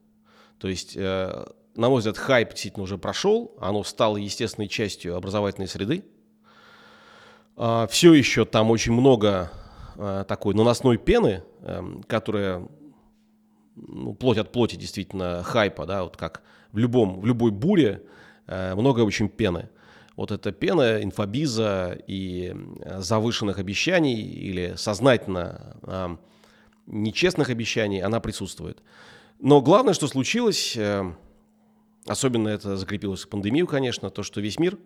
[0.59, 0.97] То есть,
[1.75, 6.03] на мой взгляд, хайп действительно уже прошел, оно стало естественной частью образовательной среды.
[7.55, 9.51] А, Все еще там очень много
[10.03, 12.67] Э, такой наносной пены, эм, которая
[13.75, 18.01] ну, плоть от плоти действительно хайпа, да, вот как в, любом, в любой буре
[18.47, 19.69] э, много очень пены.
[20.15, 22.55] вот эта пена инфобиза и
[22.97, 26.17] завышенных обещаний или сознательно э,
[26.87, 28.81] нечестных обещаний, она присутствует.
[29.39, 31.13] Но главное, что случилось, э,
[32.05, 34.77] особенно это закрепилось в пандемию, конечно, то, что весь мир,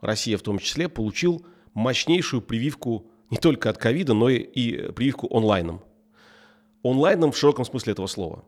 [0.00, 5.82] Россия в том числе, получил мощнейшую прививку не только от ковида, но и прививку онлайном.
[6.82, 8.44] Онлайном в широком смысле этого слова.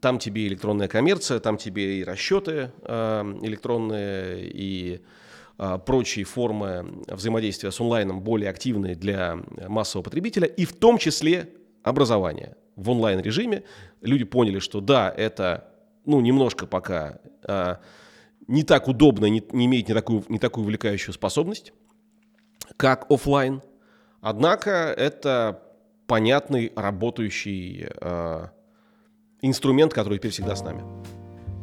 [0.00, 5.00] Там тебе электронная коммерция, там тебе и расчеты э, электронные, и
[5.58, 11.50] э, прочие формы взаимодействия с онлайном более активные для массового потребителя, и в том числе
[11.82, 12.56] образование.
[12.76, 13.64] В онлайн-режиме
[14.00, 15.69] люди поняли, что да, это
[16.04, 17.76] ну, немножко пока э,
[18.46, 21.72] не так удобно, не, не имеет не такую, не такую увлекающую способность,
[22.76, 23.62] как офлайн.
[24.20, 25.62] Однако это
[26.06, 28.46] понятный, работающий э,
[29.42, 31.19] инструмент, который теперь всегда с нами.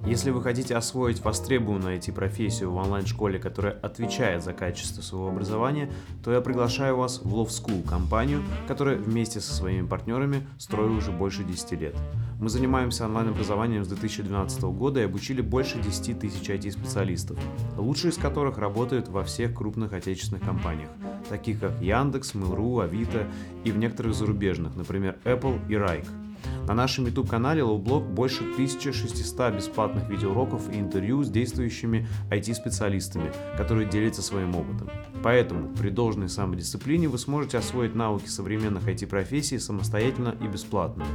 [0.08, 5.92] Если вы хотите освоить востребованную IT-профессию в онлайн-школе, которая отвечает за качество своего образования,
[6.24, 11.12] то я приглашаю вас в Love School, компанию, которая вместе со своими партнерами строила уже
[11.12, 11.96] больше 10 лет.
[12.40, 17.38] Мы занимаемся онлайн-образованием с 2012 года и обучили больше 10 тысяч IT-специалистов,
[17.76, 20.90] лучшие из которых работают во всех крупных отечественных компаниях,
[21.28, 23.28] таких как Яндекс, Mail.ru, Авито
[23.66, 26.27] и в некоторых зарубежных, например, Apple и Rike.
[26.68, 34.22] На нашем YouTube-канале Lowblog больше 1600 бесплатных видеоуроков и интервью с действующими IT-специалистами, которые делятся
[34.22, 34.90] своим опытом.
[35.24, 41.06] Поэтому при должной самодисциплине вы сможете освоить навыки современных IT-профессий самостоятельно и бесплатно.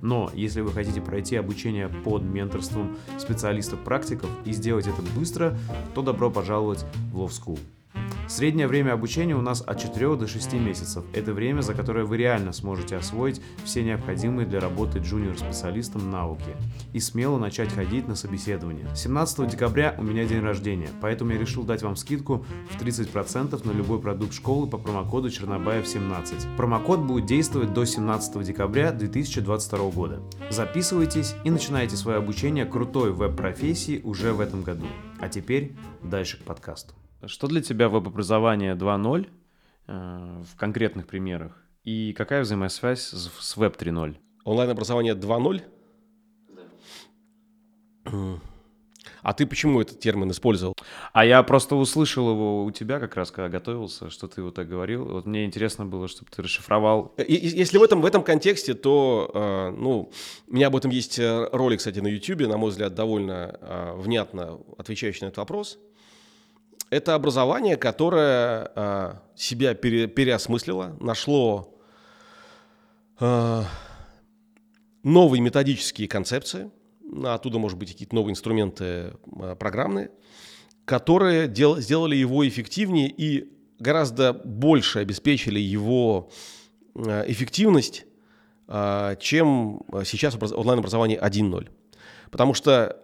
[0.00, 5.58] Но если вы хотите пройти обучение под менторством специалистов-практиков и сделать это быстро,
[5.92, 7.58] то добро пожаловать в Love School.
[8.30, 11.02] Среднее время обучения у нас от 4 до 6 месяцев.
[11.12, 16.54] Это время, за которое вы реально сможете освоить все необходимые для работы джуниор-специалистом навыки
[16.92, 18.86] и смело начать ходить на собеседование.
[18.94, 23.72] 17 декабря у меня день рождения, поэтому я решил дать вам скидку в 30% на
[23.72, 26.56] любой продукт школы по промокоду Чернобаев17.
[26.56, 30.22] Промокод будет действовать до 17 декабря 2022 года.
[30.50, 34.86] Записывайтесь и начинайте свое обучение крутой веб-профессии уже в этом году.
[35.18, 35.72] А теперь
[36.04, 36.94] дальше к подкасту.
[37.26, 39.28] Что для тебя веб-образование 2.0
[39.86, 41.62] э, в конкретных примерах?
[41.84, 44.16] И какая взаимосвязь с, с Web 3.0?
[44.44, 45.62] Онлайн-образование 2.0?
[48.04, 48.40] Да.
[49.22, 50.74] А ты почему этот термин использовал?
[51.12, 54.68] А я просто услышал его у тебя как раз, когда готовился, что ты вот так
[54.68, 55.04] говорил.
[55.04, 57.14] Вот мне интересно было, чтобы ты расшифровал.
[57.28, 60.10] Если в этом, в этом контексте, то, э, ну,
[60.48, 63.92] у меня об этом есть э, ролик, кстати, на YouTube, на мой взгляд, довольно э,
[63.96, 65.78] внятно отвечающий на этот вопрос.
[66.90, 71.80] Это образование, которое э, себя пере, переосмыслило, нашло
[73.20, 73.62] э,
[75.04, 76.68] новые методические концепции,
[77.24, 80.10] оттуда, может быть, какие-то новые инструменты э, программные,
[80.84, 86.28] которые дел, сделали его эффективнее и гораздо больше обеспечили его
[86.96, 88.04] эффективность,
[88.66, 91.70] чем сейчас онлайн-образование 1.0.
[92.32, 93.00] Потому что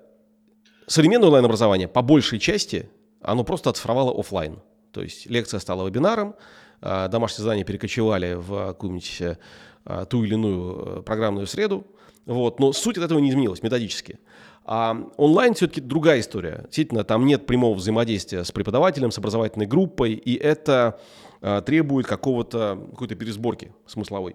[0.88, 2.90] современное онлайн-образование по большей части
[3.20, 4.60] оно просто оцифровало офлайн.
[4.92, 6.34] То есть лекция стала вебинаром,
[6.80, 9.38] а, домашние задания перекочевали в какую-нибудь
[9.84, 11.86] а, ту или иную э, программную среду,
[12.26, 14.18] вот, но суть от этого не изменилась методически.
[14.64, 16.62] А онлайн все-таки другая история.
[16.64, 20.98] Действительно, там нет прямого взаимодействия с преподавателем, с образовательной группой, и это
[21.40, 24.34] а, требует какого-то, какой-то пересборки смысловой.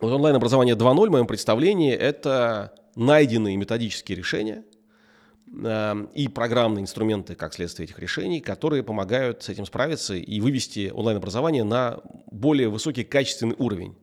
[0.00, 4.64] Вот онлайн-образование 2.0 в моем представлении– это найденные методические решения,
[5.56, 11.62] и программные инструменты, как следствие этих решений, которые помогают с этим справиться и вывести онлайн-образование
[11.62, 13.94] на более высокий качественный уровень.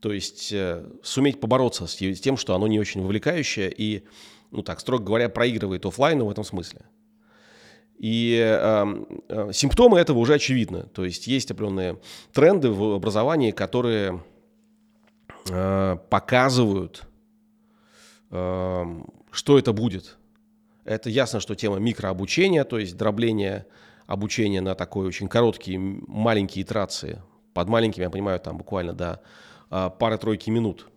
[0.00, 4.04] То есть э, суметь побороться с тем, что оно не очень вовлекающее и,
[4.50, 6.82] ну так, строго говоря, проигрывает офлайну в этом смысле.
[7.98, 8.84] И э,
[9.28, 10.84] э, симптомы этого уже очевидны.
[10.94, 11.98] То есть есть определенные
[12.32, 14.22] тренды в образовании, которые
[15.48, 17.06] э, показывают,
[18.30, 18.84] э,
[19.30, 20.18] что это будет
[20.86, 23.66] это ясно, что тема микрообучения, то есть дробление
[24.06, 27.20] обучения на такой очень короткие, маленькие итерации.
[27.52, 29.20] Под маленькими, я понимаю, там буквально до
[29.68, 30.88] а, пары-тройки минут.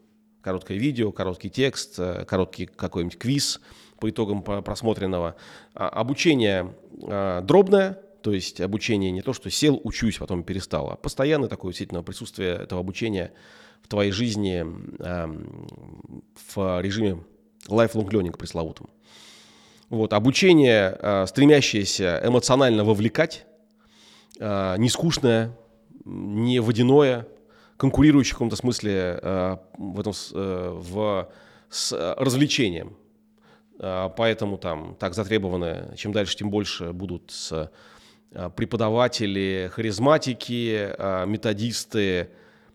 [0.41, 3.59] Короткое видео, короткий текст, э, короткий какой-нибудь квиз
[3.99, 5.35] по итогам просмотренного.
[5.73, 6.73] А, обучение
[7.03, 11.71] а, дробное, то есть обучение не то, что сел, учусь, потом перестал, а постоянное такое
[11.71, 13.33] действительно присутствие этого обучения
[13.81, 14.65] в твоей жизни
[16.53, 17.23] в режиме
[17.67, 18.89] lifelong learning пресловутом.
[19.89, 23.47] Вот, обучение, э, стремящееся эмоционально вовлекать,
[24.39, 25.57] э, не скучное,
[26.05, 27.27] не водяное,
[27.77, 31.29] конкурирующее в каком-то смысле э, в этом, в,
[31.69, 32.97] с развлечением.
[33.79, 37.31] поэтому там так затребованы, чем дальше, тем больше будут
[38.55, 42.29] преподаватели, харизматики, методисты,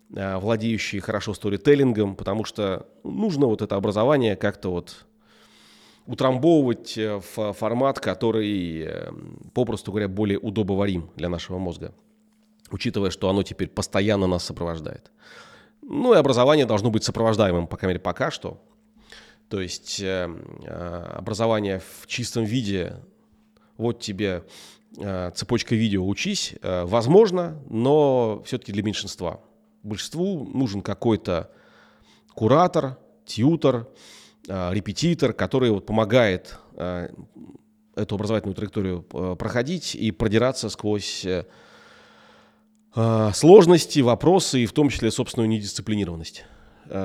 [0.09, 5.07] владеющие хорошо сторителлингом, потому что нужно вот это образование как-то вот
[6.07, 9.13] утрамбовывать э, в формат, который, э,
[9.55, 11.95] попросту говоря, более удобоварим для нашего мозга,
[12.71, 15.11] учитывая, что оно теперь постоянно нас сопровождает.
[15.83, 18.63] Ну и образование должно быть сопровождаемым, по крайней мере, пока что.
[19.49, 20.25] То есть э,
[21.17, 22.97] образование в чистом виде,
[23.77, 24.45] вот тебе
[25.35, 29.41] цепочка видео «учись», возможно, но все-таки для меньшинства.
[29.83, 31.51] Большинству нужен какой-то
[32.33, 33.91] куратор, тьютер, Э,
[34.49, 37.09] репетитор, который вот помогает э,
[37.97, 41.27] эту образовательную траекторию э, проходить и продираться сквозь
[43.33, 46.45] сложности, вопросы и в том числе собственную недисциплинированность.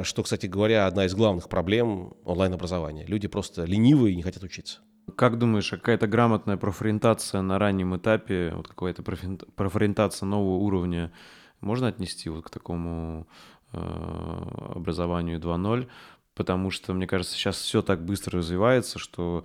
[0.03, 3.07] Что, кстати говоря, одна из главных проблем онлайн-образования.
[3.07, 4.81] Люди просто ленивые и не хотят учиться.
[5.15, 11.11] Как думаешь, какая-то грамотная профориентация на раннем этапе, вот какая-то профориентация нового уровня
[11.61, 13.27] можно отнести вот к такому
[13.73, 13.77] э,
[14.75, 15.87] образованию 2.0?
[16.39, 19.43] Потому что, мне кажется, сейчас все так быстро развивается, что,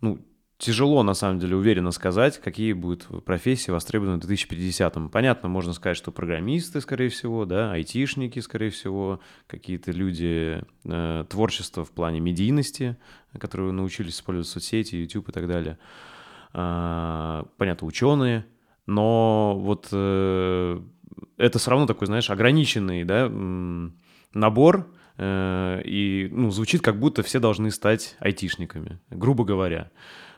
[0.00, 0.24] ну,
[0.58, 5.08] тяжело, на самом деле, уверенно сказать, какие будут профессии востребованы в 2050-м.
[5.08, 11.84] Понятно, можно сказать, что программисты, скорее всего, да, айтишники, скорее всего, какие-то люди э, творчества
[11.84, 12.96] в плане медийности,
[13.40, 15.78] которые научились использовать соцсети, YouTube и так далее.
[16.52, 18.46] А, понятно, ученые,
[18.86, 20.80] но вот э,
[21.38, 23.28] это все равно такой, знаешь, ограниченный, да,
[24.32, 29.90] набор, Э, и ну, звучит, как будто все должны стать айтишниками, грубо говоря.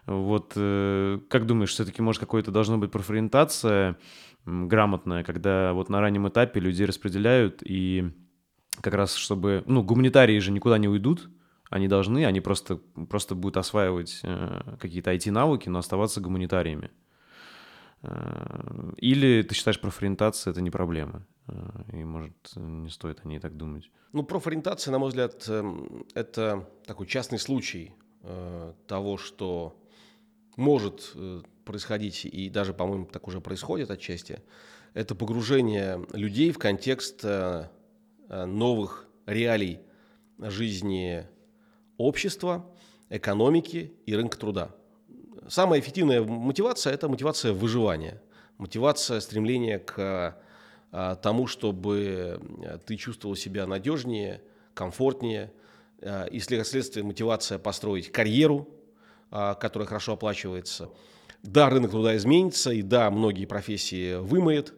[0.07, 3.97] Вот э, как думаешь, все-таки может какое-то должно быть профориентация
[4.45, 8.11] грамотная, когда вот на раннем этапе людей распределяют и
[8.81, 11.31] как раз чтобы, ну, гуманитарии же никуда не уйдут,
[11.71, 16.90] они должны, они просто, просто будут осваивать э, какие-то IT-навыки, но оставаться гуманитариями.
[18.03, 21.27] Э, или ты считаешь, профориентация— это не проблема?
[21.47, 23.91] Э, и, может, не стоит о ней так думать?
[24.12, 29.79] Ну, профориентация, на мой взгляд, эм, это такой частный случай э, того, что
[30.57, 31.17] может
[31.65, 34.43] происходить, и даже, по-моему, так уже происходит отчасти,
[34.93, 37.25] это погружение людей в контекст
[38.29, 39.81] новых реалий
[40.38, 41.27] жизни
[41.97, 42.71] общества,
[43.09, 44.75] экономики и рынка труда
[45.53, 48.21] самая эффективная мотивация– это мотивация выживания,
[48.57, 50.38] мотивация стремления к
[50.91, 54.41] а, тому, чтобы э, ты чувствовал себя надежнее,
[54.75, 55.53] комфортнее,
[56.01, 58.69] а, и следствие мотивация построить карьеру,
[59.31, 60.88] а, которая хорошо оплачивается.
[61.43, 64.73] Да, рынок труда изменится, и да, многие профессии вымоет,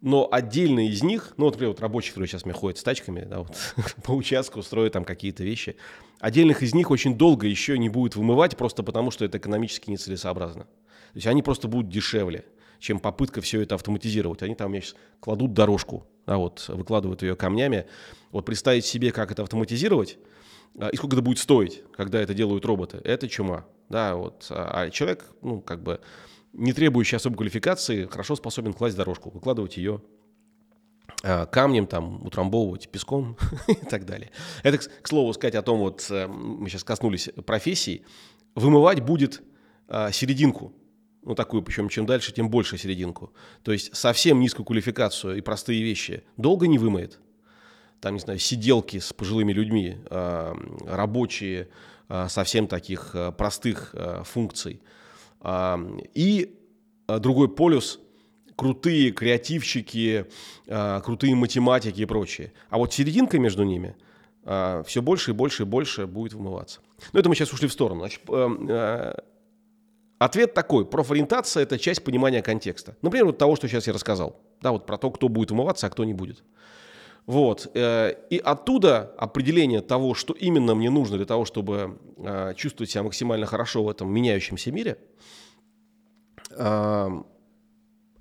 [0.00, 3.22] но отдельные из них, ну, вот, например, вот рабочие, которые сейчас мне ходят с тачками,
[3.22, 3.56] да, вот,
[4.04, 5.76] по участку строят там какие-то вещи,
[6.24, 10.64] отдельных из них очень долго еще не будет вымывать, просто потому что это экономически нецелесообразно.
[10.64, 12.46] То есть они просто будут дешевле,
[12.78, 14.42] чем попытка все это автоматизировать.
[14.42, 17.86] Они там сейчас кладут дорожку, да, вот, выкладывают ее камнями.
[18.30, 20.16] Вот представить себе, как это автоматизировать,
[20.78, 23.66] а, и сколько это будет стоить, когда это делают роботы, это чума.
[23.90, 26.00] Да, вот, а, а человек, ну, как бы,
[26.54, 30.23] не требующий особой квалификации, хорошо способен класть дорожку, выкладывать ее а,
[31.22, 33.36] камнем, там, утрамбовывать песком
[33.68, 34.30] и так далее.
[34.62, 38.04] Это, к слову, сказать о том, вот э, мы сейчас коснулись профессий,
[38.54, 39.42] вымывать будет
[39.88, 40.72] а, серединку,
[41.22, 43.32] ну такую, причем чем дальше, тем больше серединку.
[43.62, 47.18] То есть совсем низкую квалификацию и простые вещи долго не вымоет.
[48.00, 50.54] Там, не знаю, сиделки с пожилыми людьми, а,
[50.86, 51.68] рабочие
[52.28, 54.82] совсем таких простых функций–
[55.44, 56.58] и
[57.06, 58.00] а, другой полюс–
[58.56, 60.26] крутые креативщики,
[60.68, 62.52] а, крутые математики и прочее.
[62.70, 63.96] А вот серединка между ними
[64.44, 66.80] а, все больше и больше и больше будет вымываться.
[67.12, 68.00] Но это мы сейчас ушли в сторону.
[68.00, 68.20] Значит,
[70.18, 70.86] ответ такой.
[70.86, 72.96] Профориентация– это часть понимания контекста.
[73.02, 74.40] Например, вот того, что сейчас я рассказал.
[74.60, 76.42] Да, вот про то, кто будет вымываться, а кто не будет.
[77.26, 77.70] Вот.
[77.74, 83.02] Э, и оттуда определение того, что именно мне нужно для того, чтобы э, чувствовать себя
[83.02, 84.98] максимально хорошо в этом меняющемся мире.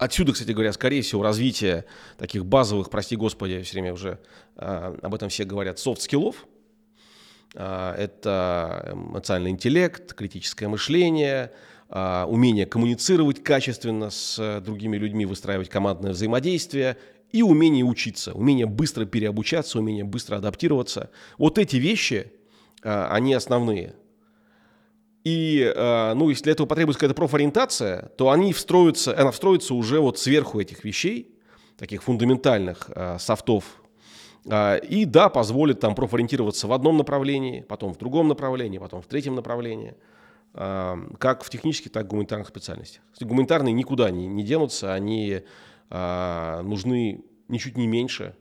[0.04, 1.86] Э, отсюда, кстати говоря, скорее всего, развитие
[2.18, 4.20] таких базовых, прости господи, все время уже
[4.56, 6.45] об этом все говорят, soft skill-ов.
[7.56, 11.51] Это эмоциональный интеллект, критическое мышление,
[11.89, 16.97] умение коммуницировать качественно с другими людьми, выстраивать командное взаимодействие
[17.34, 21.10] и умение учиться, умение быстро переобучаться, умение быстро адаптироваться.
[21.38, 22.32] Вот эти вещи,
[22.84, 23.95] а, они основные.
[25.24, 29.99] И, а, ну, если для этого потребуется какая-то профориентация, то они встроятся, она встроится уже
[29.99, 31.34] вот сверху этих вещей,
[31.78, 33.82] таких фундаментальных а, софтов.
[34.49, 39.05] А, и да, позволит там профориентироваться в одном направлении, потом в другом направлении, потом в
[39.05, 39.95] третьем направлении,
[40.53, 43.01] как в технических, так и в гуманитарных специальностях.
[43.19, 45.41] Гуманитарные никуда не, не денутся, они
[45.89, 48.36] нужны ничуть не меньше,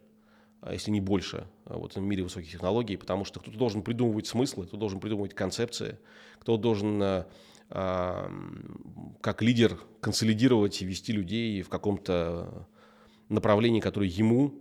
[0.70, 4.76] если не больше, вот, в мире высоких технологий, потому что кто-то должен придумывать смыслы, кто
[4.76, 5.98] должен придумывать концепции,
[6.38, 7.24] кто должен
[7.68, 12.68] как лидер консолидировать и вести людей в каком-то
[13.28, 14.54] направлении, которое ему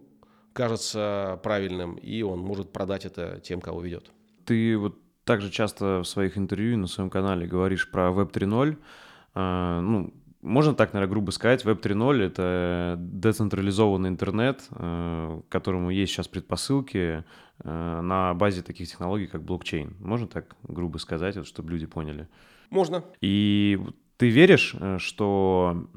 [0.54, 4.12] кажется правильным, и он может продать это тем, кого ведет.
[4.46, 8.78] Ты вот также часто в своих интервью на своем канале говоришь про Web 3.0.
[9.34, 15.92] А, ну, можно так, наверное, грубо сказать, Web 3.0— это децентрализованный интернет, э, к которому
[15.92, 17.24] есть сейчас предпосылки
[17.64, 19.96] э, на базе таких технологий, как блокчейн.
[20.00, 22.28] Можно так грубо сказать, вот, чтобы люди поняли?
[22.70, 23.04] Можно.
[23.22, 23.80] И
[24.18, 25.88] ты веришь, э, что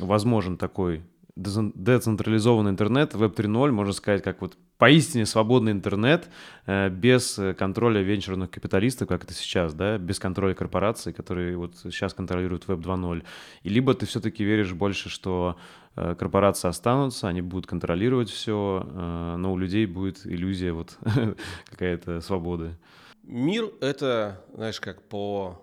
[0.00, 1.02] возможен такой
[1.36, 6.28] децентрализованный интернет, Web 3.0, можно сказать, как вот поистине свободный интернет
[6.64, 12.14] э, без контроля венчурных капиталистов, как это сейчас, да, без контроля корпораций, которые вот сейчас
[12.14, 13.22] контролируют Web 2.0.
[13.62, 15.56] И либо ты все-таки веришь больше, что
[15.94, 20.98] э, корпорации останутся, они будут контролировать все, э, но у людей будет иллюзия вот
[21.70, 22.76] какая-то свободы.
[23.22, 25.62] Мир— это, знаешь, как по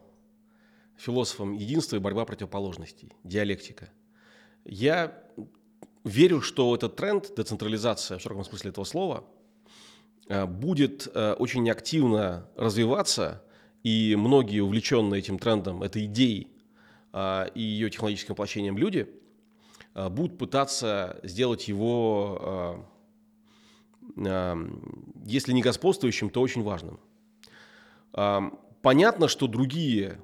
[0.98, 3.90] философам единства и борьба противоположностей, диалектика.
[4.66, 5.24] Я
[6.04, 9.24] верю, что этот тренд, децентрализация в широком смысле этого слова,
[10.28, 13.44] э, будет э, очень активно развиваться,
[13.84, 16.48] и многие увлеченные этим трендом, этой идеей
[17.12, 19.08] э, и ее технологическим воплощением люди
[19.94, 22.84] будут пытаться сделать его,
[25.24, 27.00] если не господствующим, то очень важным.
[28.82, 30.20] Понятно, что другие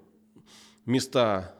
[0.87, 1.53] места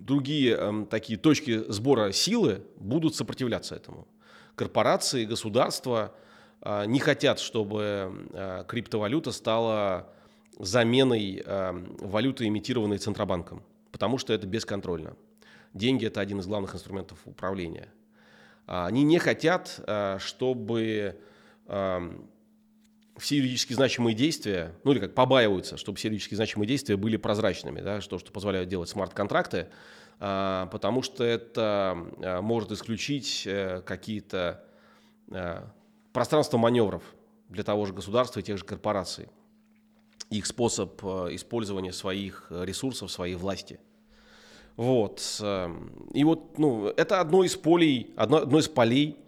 [0.00, 4.08] другие э, такие точки сбора силы будут сопротивляться этому.
[4.54, 6.14] Корпорации, государства
[6.62, 10.12] э, не хотят, чтобы э, криптовалюта стала
[10.58, 15.16] заменой э, валюты, имитированной Центробанком, потому что это бесконтрольно.
[15.74, 17.88] Деньги– это один из главных инструментов управления.
[18.66, 21.16] Они не хотят, э, чтобы
[21.66, 22.10] э,
[23.16, 27.80] все юридически значимые действия, ну или как побаиваются, чтобы все юридически значимые действия были прозрачными,
[27.80, 29.68] да, что, что позволяет делать смарт-контракты,
[30.18, 34.64] а, потому что это а, может исключить э, какие-то
[35.30, 35.70] а,
[36.12, 37.02] пространства маневров
[37.48, 39.28] для того же государства и тех же корпораций,
[40.28, 43.80] их способ использования своих ресурсов, своей власти.
[44.76, 45.42] Вот.
[46.14, 49.18] И вот ну, это одно из полей, одно, одно из полей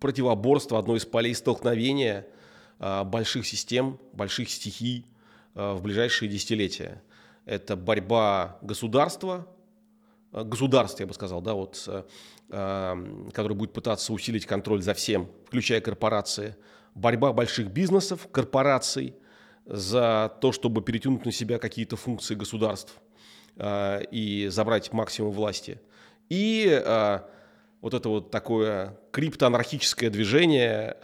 [0.00, 2.26] противоборства, одно из полей столкновения
[2.78, 5.06] больших систем, больших стихий
[5.54, 7.02] в ближайшие десятилетия
[7.50, 9.46] это борьба государства,
[10.32, 11.88] э, государства, я бы сказал, да, вот,
[12.48, 16.56] который будет пытаться усилить контроль за всем, включая корпорации,
[16.96, 19.14] борьба больших бизнесов, корпораций
[19.66, 23.00] за то, чтобы перетянуть на себя какие-то функции государств
[23.56, 25.80] и забрать максимум власти.
[26.28, 26.66] И
[27.80, 30.96] вот это вот такое криптоанархическое движение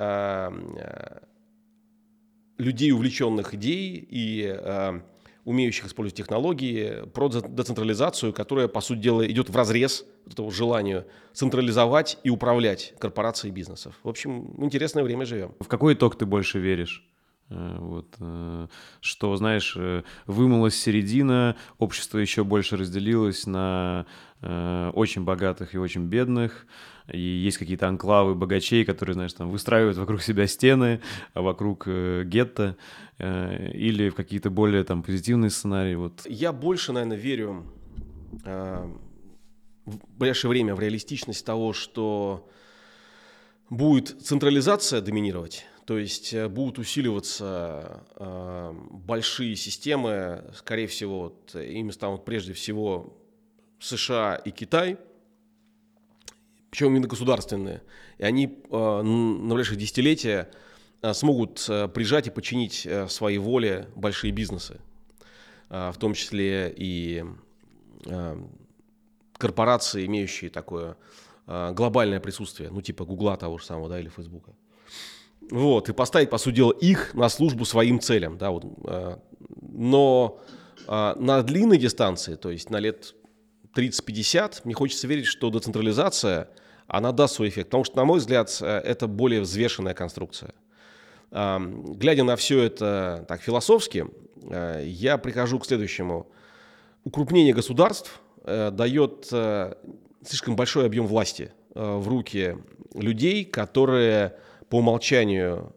[2.58, 5.02] людей, увлеченных идеей и
[5.44, 12.18] умеющих использовать технологии, про децентрализацию, которая, по сути дела, идет в разрез этому желанию централизовать
[12.24, 13.94] и управлять корпорацией бизнесов.
[14.02, 15.54] В общем, интересное время живем.
[15.60, 17.08] В какой итог ты больше веришь?
[17.48, 18.66] Э, вот, э,
[19.00, 24.06] что, знаешь, э, вымылась середина, общество еще больше разделилось на
[24.42, 26.66] очень богатых и очень бедных,
[27.10, 31.00] и есть какие-то анклавы богачей, которые, знаешь, там выстраивают вокруг себя стены,
[31.32, 32.76] а вокруг гетто,
[33.18, 35.94] или в какие-то более там позитивные сценарии.
[35.94, 36.26] Вот.
[36.26, 37.64] Я больше, наверное, верю
[38.44, 42.46] в ближайшее время в реалистичность того, что
[43.70, 51.92] будет централизация доминировать, то есть э, будут усиливаться э, большие системы, скорее всего, вот, ими
[51.92, 53.16] станут прежде всего
[53.78, 54.98] США и Китай,
[56.70, 57.82] причем именно государственные.
[58.18, 60.50] И они э, на ближайшие десятилетия
[61.02, 64.80] э, смогут э, прижать и подчинить э, своей воле большие бизнесы,
[65.70, 67.24] э, в том числе и
[68.06, 68.36] э,
[69.38, 70.96] корпорации, имеющие такое
[71.46, 74.52] э, глобальное присутствие, ну типа Гугла того же самого, да, или Фейсбука.
[75.50, 78.36] Вот, и поставить, по сути дела, их на службу своим целям.
[78.38, 79.16] Да, вот, э,
[79.60, 80.40] но
[80.88, 83.14] э, на длинной дистанции, то есть на лет
[83.76, 86.48] 30-50, мне хочется верить, что децентрализация,
[86.88, 87.68] она даст свой эффект.
[87.68, 90.52] Потому что, на мой взгляд, э, это более взвешенная конструкция.
[91.32, 94.06] Глядя на все это так философски,
[94.84, 96.30] я прихожу к следующему.
[97.02, 99.26] Укрупнение государств дает
[100.24, 102.56] слишком большой объем власти в руки
[102.94, 104.36] людей, которые
[104.68, 105.72] по умолчанию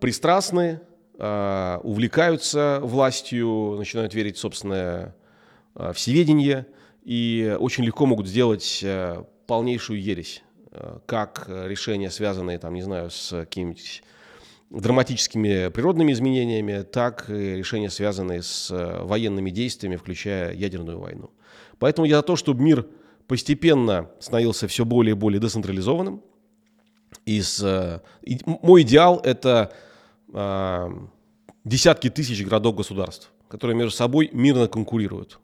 [0.00, 0.80] пристрастны,
[1.18, 5.14] увлекаются властью, начинают верить в собственное
[5.94, 6.66] всеведение
[7.04, 8.84] и очень легко могут сделать
[9.46, 10.42] полнейшую ересь,
[11.06, 14.02] как решения, связанные, там, не знаю, с какими-нибудь
[14.72, 21.30] драматическими природными изменениями, так и решения, связанные с э, военными действиями, включая ядерную войну.
[21.78, 22.86] Поэтому я за то, чтобы мир
[23.26, 26.22] постепенно становился все более и более децентрализованным.
[27.24, 28.00] Из, э,
[28.46, 29.72] мой идеал– это
[30.32, 30.90] э,
[31.64, 35.38] десятки тысяч городов-государств, которые между собой мирно конкурируют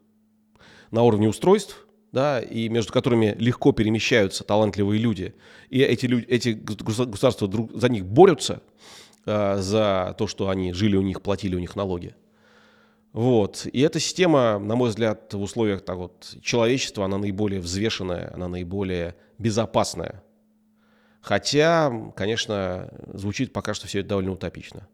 [0.91, 5.35] на уровне устройств, да, и между которыми легко перемещаются талантливые люди,
[5.69, 8.61] и эти, люди, эти государства друг, за них борются–
[9.25, 12.15] Э, за то, что они жили у них, платили у них налоги.
[13.13, 13.67] Вот.
[13.71, 18.47] И эта система, на мой взгляд, в условиях так вот, человечества, она наиболее взвешенная, она
[18.47, 20.23] наиболее безопасная.
[21.21, 24.87] Хотя, конечно, звучит пока что все это довольно утопично.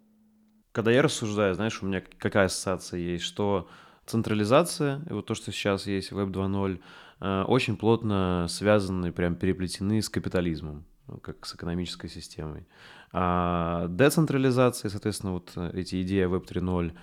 [0.72, 3.70] Когда я рассуждаю, знаешь, у меня какая ассоциация есть, что
[4.06, 6.82] централизация, и вот то, что сейчас есть, Web 2.0,
[7.22, 12.68] э, очень плотно связаны, прям переплетены с капитализмом, ну, как с экономической системой.
[13.12, 16.94] А децентрализация, соответственно, вот эти идеи Web 3.0 э,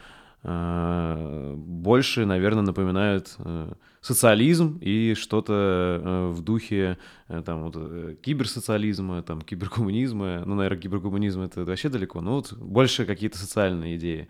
[0.42, 6.98] больше, наверное, напоминают э, социализм и что-то э, в духе
[7.44, 10.42] там, вот, киберсоциализма, там, киберкоммунизма.
[10.44, 14.28] Ну, наверное, киберкоммунизм— это вообще далеко, но вот больше какие-то социальные идеи.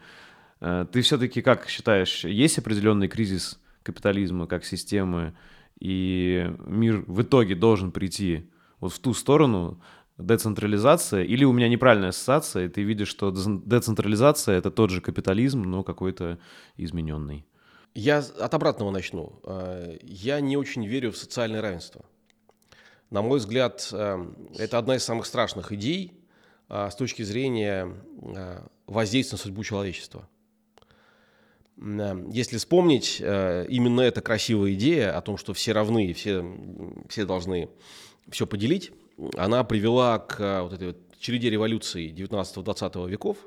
[0.61, 5.35] Ты все-таки как считаешь, есть определенный кризис капитализма как системы,
[5.81, 8.51] и мир в итоге должен прийти
[8.81, 9.81] вот в ту сторону,
[10.27, 15.63] децентрализация, или у меня неправильная ассоциация, и ты видишь, что децентрализация— это тот же капитализм,
[15.63, 16.39] но какой-то
[16.77, 17.45] измененный.
[17.95, 19.39] Я от обратного начну.
[19.45, 22.05] Э, я не очень верю в социальное равенство.
[23.11, 26.13] На мой взгляд, э, это одна из самых страшных идей
[26.71, 27.95] э, с точки зрения
[28.87, 30.29] воздействия на судьбу человечества.
[31.77, 36.45] Если вспомнить, именно эта красивая идея о том, что все равны все,
[37.09, 37.71] все должны
[38.31, 38.93] все поделить,
[39.37, 43.39] она привела к э, вот этой вот череде революций 19-20 веков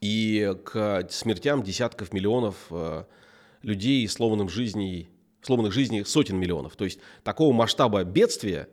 [0.00, 3.04] и к смертям десятков миллионов э,
[3.62, 5.10] людей, сломанным жизней,
[5.42, 6.76] сломанных жизней сотен миллионов.
[6.76, 8.68] То есть такого масштаба бедствия,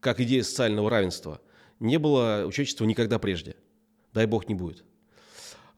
[0.00, 1.40] как идея социального равенства,
[1.80, 3.56] не было у человечества никогда прежде.
[4.12, 4.84] Дай бог не будет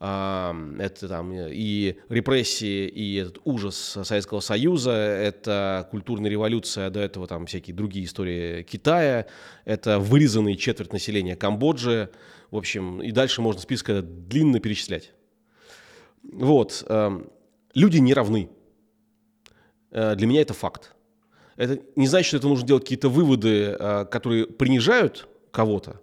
[0.01, 7.45] это там и репрессии, и этот ужас Советского Союза, это культурная революция, до этого там
[7.45, 9.27] всякие другие истории Китая,
[9.67, 12.09] это вырезанный четверть населения Камбоджи,
[12.51, 15.13] в общем, и дальше можно список длинно перечислять.
[16.23, 16.83] Вот,
[17.75, 18.49] люди не равны.
[19.91, 20.95] Э, для меня это факт.
[21.57, 26.01] Это не значит, что это нужно делать какие-то выводы, э, которые принижают кого-то,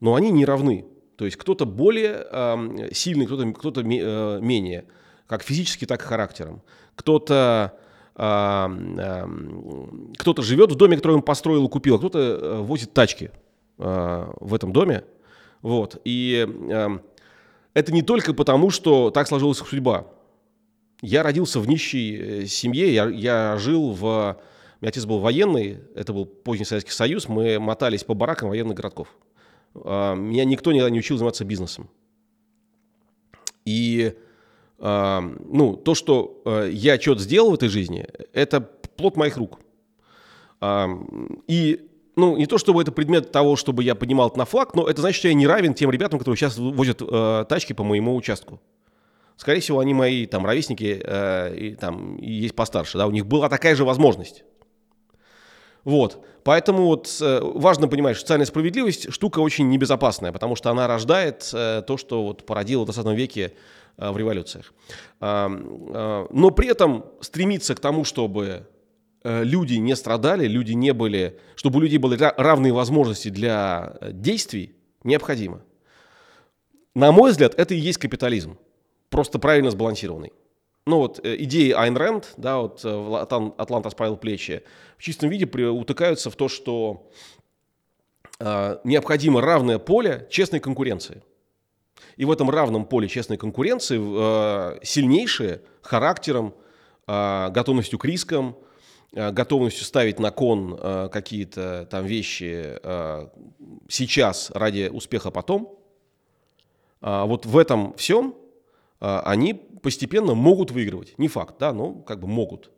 [0.00, 0.86] но они не равны.
[1.16, 4.84] То есть кто-то более э, сильный, кто-то кто э, менее,
[5.26, 6.62] как физически, так и характером.
[6.94, 7.72] Кто-то
[8.14, 8.22] э,
[8.98, 9.26] э,
[10.18, 13.30] кто-то живет в доме, который он построил и купил, а кто-то э, возит тачки
[13.78, 15.04] э, в этом доме.
[15.62, 16.00] Вот.
[16.04, 16.98] И э,
[17.72, 20.06] это не только потому, что так сложилась судьба.
[21.00, 24.36] Я родился в нищей э, семье, я, я жил в...
[24.78, 28.76] У меня отец был военный, это был поздний Советский Союз, мы мотались по баракам военных
[28.76, 29.08] городков.
[29.84, 31.88] А, меня никто никогда не учил заниматься бизнесом.
[33.64, 34.14] И
[34.78, 39.60] а, ну, то, что а, я что-то сделал в этой жизни, это плод моих рук.
[41.48, 44.88] И ну, не то чтобы это предмет того, чтобы я поднимал это на флаг, но
[44.88, 47.02] это значит, что я не равен тем ребятам, которые сейчас возят
[47.48, 48.58] тачки по моему участку.
[49.36, 53.26] Скорее всего, они мои там ровесники э, и там и есть постарше, да, у них
[53.26, 54.44] была такая же возможность.
[55.84, 56.24] Вот.
[56.46, 61.50] Поэтому вот э, важно понимать, что социальная справедливость штука очень небезопасная, потому что она рождает
[61.52, 63.54] э, то, что вот породило в 20 веке
[63.96, 64.72] э, в революциях.
[65.20, 68.68] Но при этом стремиться к тому, чтобы
[69.24, 75.62] люди не страдали, люди не были, чтобы у людей были равные возможности для действий, необходимо.
[76.94, 78.56] На мой взгляд, это и есть капитализм,
[79.10, 80.32] просто правильно сбалансированный
[80.86, 83.16] ну вот э, идеи Айн Рэнд, да, вот э,
[83.58, 84.62] Атлант расправил плечи,
[84.96, 87.10] в чистом виде утыкаются в то, что
[88.38, 91.22] э, необходимо равное поле честной конкуренции.
[92.16, 96.54] И в этом равном поле честной конкуренции э, сильнейшие характером,
[97.06, 98.56] э, готовностью к рискам,
[99.12, 103.28] э, готовностью ставить на кон э, какие-то там вещи э,
[103.88, 105.76] сейчас ради успеха потом.
[107.02, 108.36] Э, вот в этом всем
[109.00, 111.14] они постепенно могут выигрывать.
[111.18, 112.70] Не факт, да, но как бы могут.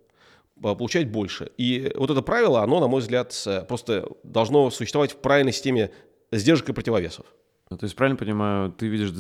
[0.61, 1.51] получать больше.
[1.57, 3.35] И вот это правило, оно, на мой взгляд,
[3.69, 5.91] просто должно существовать в правильной системе
[6.33, 7.27] сдержек и противовесов.
[7.71, 9.11] Ну, то есть, правильно понимаю, ты видишь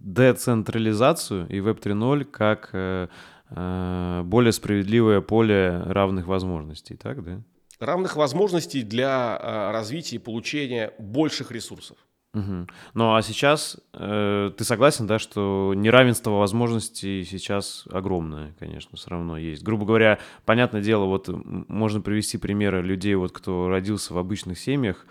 [0.00, 3.08] децентрализацию и Web 3.0 как э,
[3.50, 7.42] э, более справедливое поле равных возможностей, так, да?
[7.80, 11.96] Равных возможностей для э, развития и получения больших ресурсов.
[12.34, 12.66] Угу.
[12.94, 19.38] Ну а сейчас э, ты согласен, да, что неравенство возможностей сейчас огромное, конечно, все равно
[19.38, 19.62] есть.
[19.62, 25.06] Грубо говоря, понятное дело, вот можно привести примеры людей, вот кто родился в обычных семьях,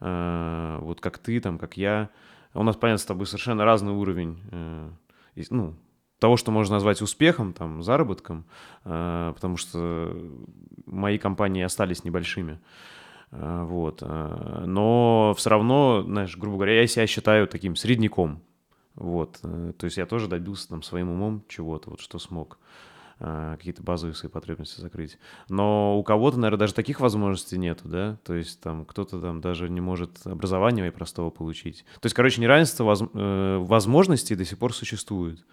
[0.00, 2.10] Э, вот как ты, там, как я.
[2.54, 4.90] У нас, понятно, с тобой совершенно разный уровень, э,
[5.50, 5.74] ну,
[6.18, 8.44] того, что можно назвать успехом, там, заработком,
[8.84, 10.16] э, потому что
[10.86, 12.60] мои компании остались небольшими.
[13.30, 14.02] Вот.
[14.02, 18.42] Но все равно, знаешь, грубо говоря, я себя считаю таким средняком.
[18.94, 19.40] Вот.
[19.40, 22.58] То есть я тоже добился там своим умом чего-то, вот что смог.
[23.22, 25.18] А, какие-то базовые свои потребности закрыть.
[25.50, 29.68] Но у кого-то, наверное, даже таких возможностей нету, да, то есть там кто-то там даже
[29.68, 31.84] не может образования и простого получить.
[32.00, 32.96] То есть, короче, неравенство.
[33.12, 35.44] Э, возможностей до сих пор существует.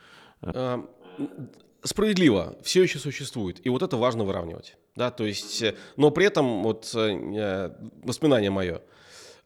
[1.88, 6.26] Справедливо, все еще существует, и вот это важно выравнивать, да, то есть, э, но при
[6.26, 7.72] этом вот э,
[8.04, 8.82] воспоминание мое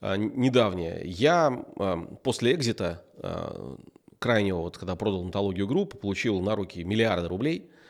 [0.02, 1.52] недавнее, я
[2.24, 3.06] после экзита
[4.18, 7.70] крайнего, вот когда продал антологию группы, получил на руки миллиарды рублей–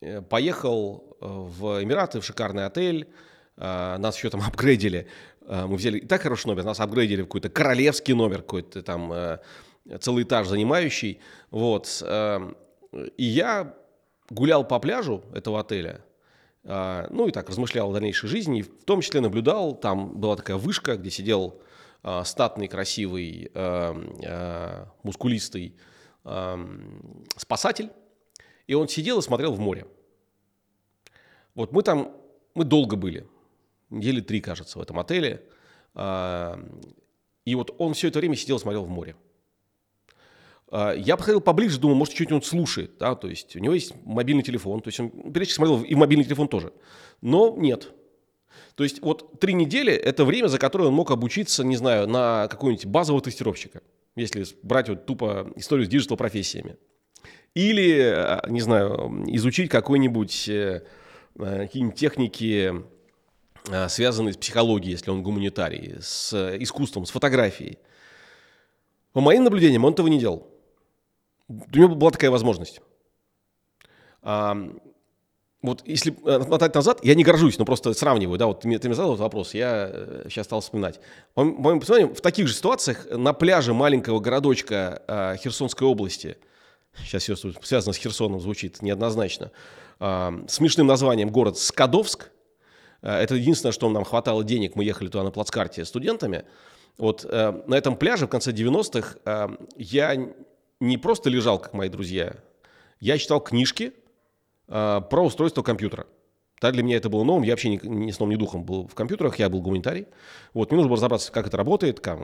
[0.00, 3.08] Э, поехал э, в Эмираты, в шикарный отель,
[3.56, 5.06] э, нас еще там апгрейдили,
[5.46, 9.12] мы взяли и так хороший номер, нас апгрейдили в какой-то королевский номер, какой-то там
[10.00, 11.18] целый этаж занимающий,
[11.50, 11.88] вот,
[12.92, 13.74] и я
[14.28, 16.04] гулял по пляжу этого отеля,
[16.62, 20.96] ну и так размышлял о дальнейшей жизни, в том числе наблюдал, там была такая вышка,
[20.96, 21.60] где сидел
[22.24, 23.50] статный, красивый,
[25.02, 25.76] мускулистый
[27.36, 27.90] спасатель,
[28.66, 29.86] и он сидел и смотрел в море.
[31.54, 32.14] Вот мы там,
[32.54, 33.26] мы долго были,
[33.90, 35.42] недели три, кажется, в этом отеле.
[35.94, 36.60] А,
[37.44, 39.16] и вот он все это время сидел и смотрел в море.
[40.70, 43.92] А, я подходил поближе, думал, может, что-нибудь он слушает, да, то есть у него есть
[44.04, 46.72] мобильный телефон, то есть он периодически смотрел и мобильный телефон тоже.
[47.20, 47.92] Но нет.
[48.76, 52.48] То есть вот три недели– это время, за которое он мог обучиться, не знаю, на
[52.48, 53.82] какого-нибудь базового тестировщика,
[54.16, 56.76] если брать вот тупо историю с digital-профессиями.
[57.54, 60.82] Или, э, не знаю, изучить какой-нибудь э,
[61.38, 62.74] э, какие-нибудь техники,
[63.88, 67.78] связанные с психологией, если он гуманитарий, с искусством, с фотографией.
[69.12, 70.49] По моим наблюдениям, он этого не делал.
[71.50, 72.80] У него была такая возможность.
[74.22, 74.56] А,
[75.62, 78.88] вот если отмотать назад, я не горжусь, но просто сравниваю, да, вот ты мне, ты
[78.88, 79.90] мне задал этот вопрос, я
[80.28, 81.00] сейчас стал вспоминать.
[81.34, 86.38] По моим посмотрим, в таких же ситуациях на пляже маленького городочка Херсонской области–
[86.98, 89.50] сейчас все связано с Херсоном, звучит неоднозначно,
[89.98, 92.30] а, смешным названием город Скадовск.
[93.02, 96.44] А, это единственное, что нам хватало денег, мы ехали туда на плацкарте студентами.
[96.98, 100.28] Вот э, на этом пляже в конце 90-х э, я
[100.80, 102.36] не просто лежал, как мои друзья,
[102.98, 103.92] я читал книжки
[104.68, 106.06] э, про устройство компьютера.
[106.60, 108.94] Да, для меня это было новым, я вообще ни, ни сном, ни духом был в
[108.94, 110.06] компьютерах, я был гуманитарий.
[110.52, 112.18] Вот, мне нужно было разобраться, как это работает, как,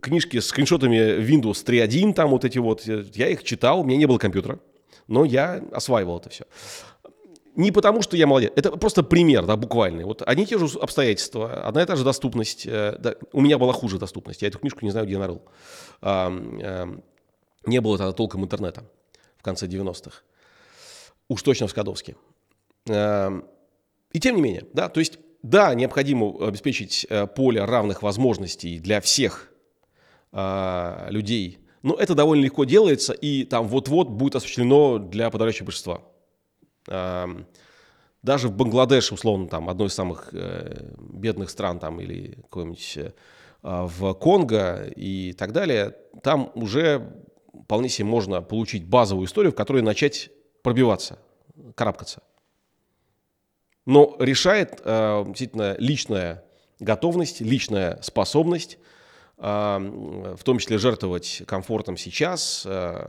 [0.00, 4.06] книжки с скриншотами Windows 3.1, там вот эти вот, я их читал, у меня не
[4.06, 4.60] было компьютера,
[5.06, 6.44] но я осваивал это все.
[7.58, 10.04] Не потому, что я молодец, это просто пример, да, буквальный.
[10.04, 12.64] Вот одни и те же обстоятельства, одна и та же доступность.
[12.64, 15.42] Э, да, у меня была хуже доступность, я эту книжку не знаю, где нарыл.
[16.00, 17.00] А, а,
[17.66, 18.84] не было тогда толком интернета
[19.36, 20.22] в конце 90-х.
[21.26, 22.14] Уж точно в Скадовске.
[22.88, 23.42] А,
[24.12, 29.00] и тем не менее, да, то есть да, необходимо обеспечить э, поле равных возможностей для
[29.00, 29.50] всех
[30.30, 36.02] э, людей, но это довольно легко делается, и там вот-вот будет осуществлено для подавляющего большинства.
[38.22, 43.12] Даже в Бангладеше, условно, там, одной из самых э, бедных стран, там, или какой-нибудь э,
[43.62, 47.24] в Конго и так далее, там уже
[47.64, 50.30] вполне себе можно получить базовую историю, в которой начать
[50.62, 51.18] пробиваться,
[51.74, 52.22] карабкаться.
[53.86, 56.44] Но решает э, действительно личная
[56.80, 58.78] готовность, личная способность,
[59.38, 59.44] э,
[60.36, 63.08] в том числе жертвовать комфортом сейчас, э,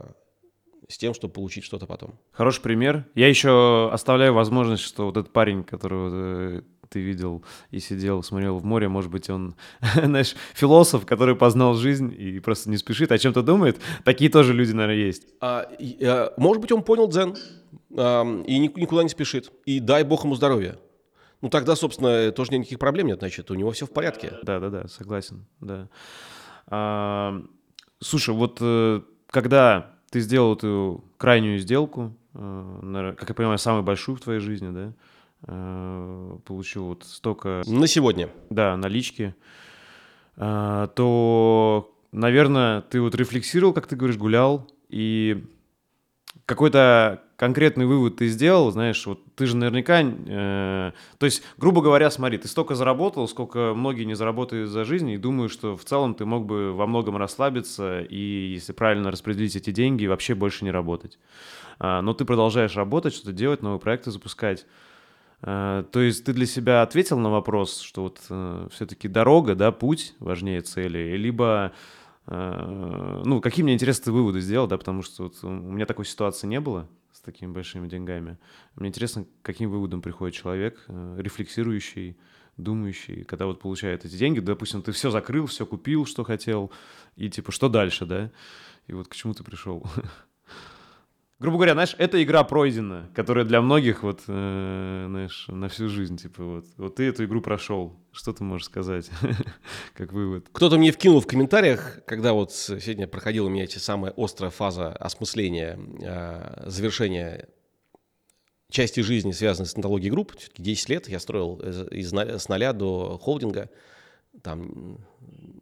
[0.90, 2.18] с тем, чтобы получить что-то потом.
[2.32, 3.06] Хороший пример.
[3.14, 8.64] Я еще оставляю возможность, что вот этот парень, которого ты видел и сидел, смотрел в
[8.64, 9.54] море, может быть, он,
[9.94, 13.80] знаешь, философ, который познал жизнь и просто не спешит, о чем-то думает.
[14.04, 15.26] Такие тоже люди, наверное, есть.
[15.40, 17.36] А, и, а, может быть, он понял дзен
[17.90, 19.52] и никуда не спешит.
[19.64, 20.76] И дай бог ему здоровья.
[21.40, 24.34] Ну тогда, собственно, тоже никаких проблем нет, значит, у него все в порядке.
[24.42, 25.88] Да, да, да, согласен, да.
[26.66, 27.40] А,
[28.00, 34.16] слушай, вот э, когда ты сделал эту крайнюю сделку, э, как я понимаю, самую большую
[34.16, 34.92] в твоей жизни, да?
[35.46, 37.62] Э, получил вот столько...
[37.66, 38.28] На сегодня.
[38.50, 39.34] Да, налички.
[40.36, 45.44] Э, то, наверное, ты вот рефлексировал, как ты говоришь, гулял, и
[46.44, 52.10] какой-то конкретный вывод ты сделал, знаешь, вот ты же наверняка, э, то есть, грубо говоря,
[52.10, 56.14] смотри, ты столько заработал, сколько многие не заработают за жизнь, и думаю, что в целом
[56.14, 60.70] ты мог бы во многом расслабиться и, если правильно распределить эти деньги, вообще больше не
[60.70, 61.18] работать.
[61.78, 64.66] А, но ты продолжаешь работать, что-то делать, новые проекты запускать.
[65.40, 69.72] А, то есть ты для себя ответил на вопрос, что вот э, все-таки дорога, да,
[69.72, 71.72] путь важнее цели, либо
[72.26, 76.46] э, ну, какие мне интересные выводы сделал, да, потому что вот у меня такой ситуации
[76.46, 76.86] не было
[77.20, 78.38] с такими большими деньгами.
[78.76, 82.16] Мне интересно, каким выводом приходит человек, э, рефлексирующий,
[82.56, 86.72] думающий, когда вот получает эти деньги, допустим, ты все закрыл, все купил, что хотел,
[87.16, 88.30] и типа, что дальше, да?
[88.86, 89.86] И вот к чему ты пришел?
[91.40, 96.18] грубо говоря, знаешь, эта игра пройдена, которая для многих вот, э, знаешь, на всю жизнь,
[96.18, 99.10] типа вот, вот ты эту игру прошел, что ты можешь сказать,
[99.94, 100.48] как вывод?
[100.52, 104.92] Кто-то мне вкинул в комментариях, когда вот сегодня проходила у меня эти самая острая фаза
[104.92, 107.48] осмысления, э, завершения
[108.70, 113.18] части жизни, связанной с технологией групп, все-таки 10 лет я строил из, с нуля до
[113.18, 113.70] холдинга,
[114.42, 114.98] там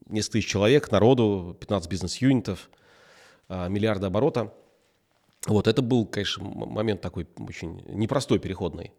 [0.07, 2.69] несколько тысяч человек, народу, 15 бизнес-юнитов,
[3.49, 4.53] э, миллиарды оборота–
[5.55, 8.93] вот, это был, конечно, момент такой очень непростой, переходный.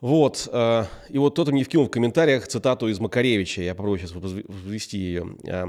[0.00, 4.12] Вот, э, и вот кто-то мне вкинул в комментариях цитату из Макаревича, я попробую сейчас
[4.12, 5.36] ввести ее.
[5.44, 5.66] Э,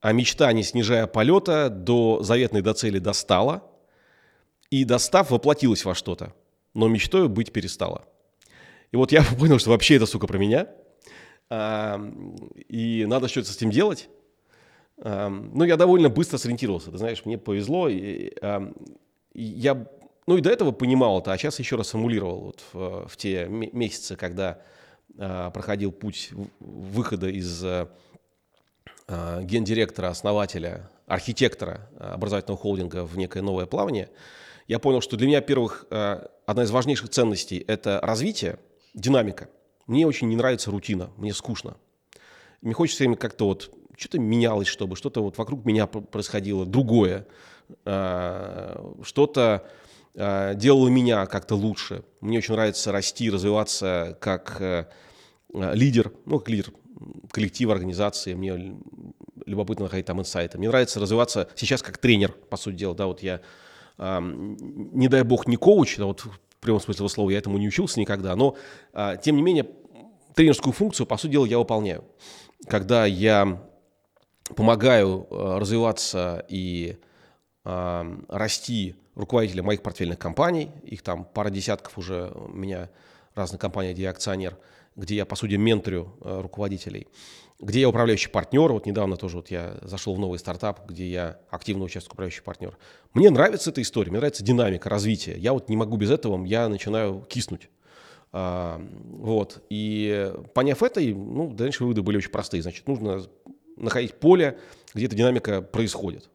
[0.00, 3.64] «А мечта, не снижая полета, до заветной до цели достала,
[4.70, 6.34] и достав, воплотилась во что-то,
[6.74, 8.04] но мечтой быть перестала».
[8.92, 10.68] И вот я понял, что вообще это, сука, про меня,
[11.50, 11.98] э,
[12.68, 14.08] и надо что-то с этим делать,
[15.02, 17.88] ну, я довольно быстро сориентировался, ты знаешь, мне повезло.
[17.88, 18.32] И,
[19.34, 19.86] я,
[20.26, 23.46] ну, и до этого понимал это, а сейчас еще раз симулировал вот в, в те
[23.48, 24.60] месяцы, когда
[25.16, 26.30] а, проходил путь
[26.60, 27.88] выхода из а,
[29.40, 34.10] гендиректора, основателя, архитектора образовательного холдинга в некое новое плавание,
[34.66, 38.58] я понял, что для меня, первых, одна из важнейших ценностей– это развитие,
[38.92, 39.48] динамика.
[39.86, 41.78] Мне очень не нравится рутина, мне скучно.
[42.60, 47.26] Мне хочется им как-то вот что-то менялось, чтобы что-то вот вокруг меня происходило другое,
[47.84, 49.68] а, что-то
[50.14, 52.04] а, делало меня как-то лучше.
[52.20, 54.86] Мне очень нравится расти, развиваться как э,
[55.52, 56.72] а, лидер, ну, как лидер
[57.32, 58.34] коллектива, организации.
[58.34, 58.76] Мне
[59.46, 60.58] любопытно находить там инсайты.
[60.58, 62.94] Мне нравится развиваться сейчас как тренер, по сути дела.
[62.94, 63.40] Да, вот я,
[63.98, 66.30] не дай бог, не коуч, да, вот в
[66.60, 68.56] прямом смысле этого слова, я этому не учился никогда, но,
[69.22, 69.68] тем не менее,
[70.34, 72.04] тренерскую функцию, по сути дела, я выполняю.
[72.66, 73.62] Когда я
[74.54, 76.96] помогаю э, развиваться и
[77.64, 80.70] э, расти руководителям моих портфельных компаний.
[80.84, 82.88] Их там пара десятков уже у меня
[83.34, 84.56] разных компаний, где я акционер,
[84.96, 87.08] где я, по сути, менторю э, руководителей,
[87.60, 88.72] где я управляющий партнер.
[88.72, 92.76] Вот недавно тоже вот я зашел в новый стартап, где я активно участвую управляющий партнер.
[93.14, 95.36] Мне нравится эта история, мне нравится динамика развития.
[95.36, 97.68] Я вот не могу без этого, я начинаю киснуть.
[98.30, 99.62] А, вот.
[99.70, 102.62] И поняв это, ну, дальше выводы были очень простые.
[102.62, 103.22] Значит, нужно
[103.78, 104.58] находить поле,
[104.94, 106.30] где эта динамика происходит.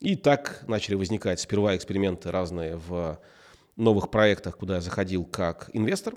[0.00, 3.20] И так начали возникать сперва эксперименты разные в
[3.76, 6.14] новых проектах, куда я заходил как инвестор.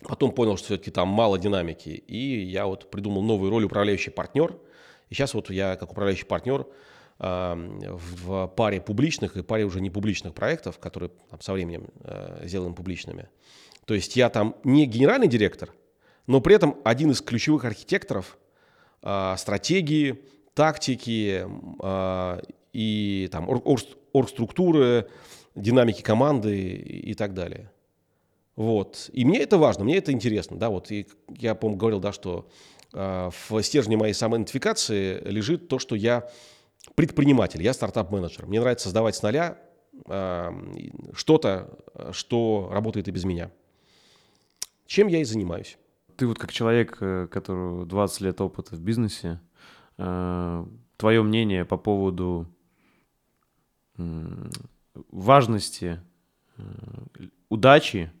[0.00, 4.56] Потом понял, что все-таки там мало динамики, и я вот придумал новую роль управляющий партнер.
[5.08, 6.66] И сейчас вот я как управляющий партнер
[7.18, 12.74] в паре публичных и паре уже не публичных проектов, которые там, со временем э, сделаем
[12.74, 13.30] публичными.
[13.86, 15.72] То есть я там не генеральный директор,
[16.26, 18.36] но при этом один из ключевых архитекторов
[19.36, 20.18] стратегии,
[20.56, 21.44] тактики
[21.80, 22.40] а,
[22.72, 23.48] и там
[24.12, 25.06] оргструктуры,
[25.54, 27.70] динамики команды и так далее.
[28.56, 29.10] Вот.
[29.12, 30.58] И мне это важно, мне это интересно.
[30.58, 30.90] Да, вот.
[30.90, 32.48] И я, по-моему, говорил, да, что
[32.94, 36.28] э, в стержне моей самоидентификации лежит то, что я
[36.94, 38.46] предприниматель, я стартап-менеджер.
[38.46, 39.58] Мне нравится создавать с нуля
[41.14, 41.78] что-то,
[42.12, 43.50] что работает и без меня.
[44.86, 45.78] Чем я и занимаюсь
[46.16, 49.40] ты вот как человек, э, которого 20 лет опыта в бизнесе,
[49.98, 52.46] э, твое мнение по поводу
[55.10, 56.00] важности
[56.58, 56.62] э,
[57.48, 58.12] удачи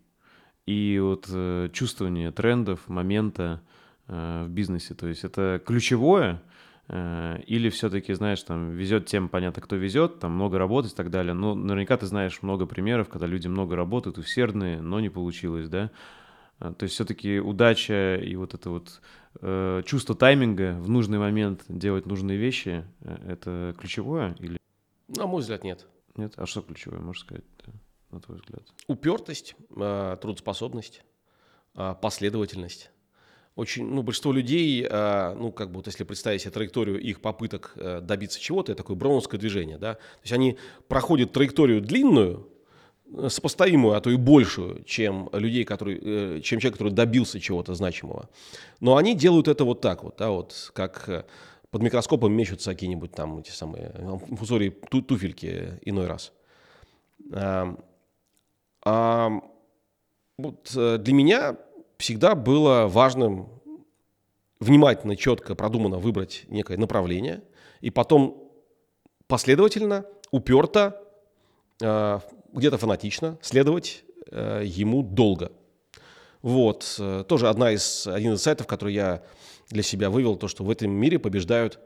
[0.64, 1.26] и вот
[1.72, 3.60] чувствования трендов, момента
[4.08, 4.94] в бизнесе.
[4.94, 6.42] То есть это ключевое,
[6.88, 11.34] или все-таки, знаешь, там везет тем, понятно, кто везет, там много работать и так далее.
[11.34, 15.90] Но наверняка ты знаешь много примеров, когда люди много работают, усердные, но не получилось, да.
[16.58, 19.00] А, то есть все-таки удача и вот это вот
[19.40, 24.56] э, чувство тайминга в нужный момент делать нужные вещи, э, это ключевое или?
[25.08, 25.86] На мой взгляд, нет.
[26.16, 26.32] Нет?
[26.36, 27.44] А что ключевое, можешь сказать,
[28.10, 28.62] на твой взгляд?
[28.86, 31.02] Упертость, э, трудоспособность,
[31.74, 32.90] э, последовательность.
[33.54, 37.72] Очень, ну, большинство людей, э, ну, как бы, вот если представить себе траекторию их попыток
[37.76, 42.48] э, добиться чего-то, это такое броуновское движение, да, то есть они проходят траекторию длинную,
[43.28, 46.00] сопоставимую, а то и большую, чем людей, которые,
[46.38, 48.28] э, чем человек, который добился чего-то значимого.
[48.80, 51.24] Но они делают это вот так вот, да, вот как э,
[51.70, 53.92] под микроскопом мечутся какие-нибудь там эти самые
[54.36, 56.32] фузории ту туфельки иной раз.
[57.32, 57.76] А,
[58.84, 59.30] а,
[60.38, 61.56] вот э, для меня
[61.98, 63.48] всегда было важным
[64.60, 67.42] внимательно, четко, продуманно выбрать некое направление
[67.80, 68.50] и потом
[69.26, 71.02] последовательно, уперто,
[71.82, 72.20] э,
[72.56, 75.52] где-то фанатично следовать э, ему долго.
[76.42, 77.00] Вот.
[77.28, 79.22] Тоже одна из, один из сайтов, который я
[79.68, 81.78] для себя вывел, то, что в этом мире побеждают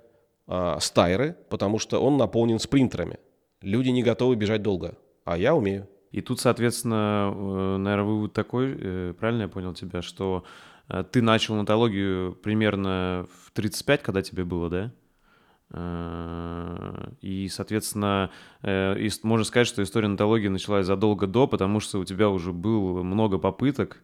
[0.46, 3.18] э, стайры, потому что он наполнен спринтерами.
[3.62, 5.88] Люди не готовы бежать долго, а я умею.
[6.10, 10.44] И тут, соответственно, э, наверное, вывод такой, э, правильно я понял тебя, что
[10.88, 14.92] э, ты начал натологию примерно в 35, когда тебе было, да?
[15.72, 18.30] И, соответственно,
[18.62, 23.38] можно сказать, что история натологии началась задолго до, потому что у тебя уже было много
[23.38, 24.02] попыток,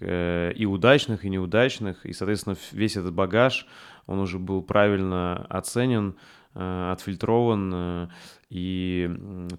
[0.00, 3.66] и удачных, и неудачных, и, соответственно, весь этот багаж,
[4.06, 6.16] он уже был правильно оценен,
[6.54, 8.10] отфильтрован
[8.48, 9.10] и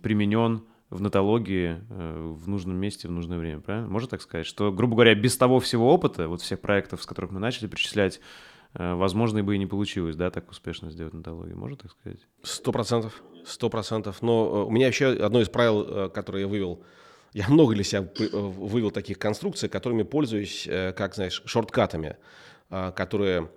[0.01, 3.89] применен в нотологии э, в нужном месте в нужное время, правильно?
[3.89, 4.45] Можно так сказать?
[4.45, 8.17] Что, грубо говоря, без того всего опыта, вот всех проектов, с которых мы начали перечислять,
[8.17, 8.21] э,
[8.73, 11.57] возможно, и бы и не получилось, да, так успешно сделать нотологию.
[11.57, 12.19] Можно так сказать?
[12.41, 14.21] Сто процентов, сто процентов.
[14.21, 16.83] Но э, у меня еще одно из правил, которое я вывел,
[17.33, 22.17] я много для себя вывел таких конструкций, которыми пользуюсь, как, знаешь, шорткатами,
[22.69, 23.49] которые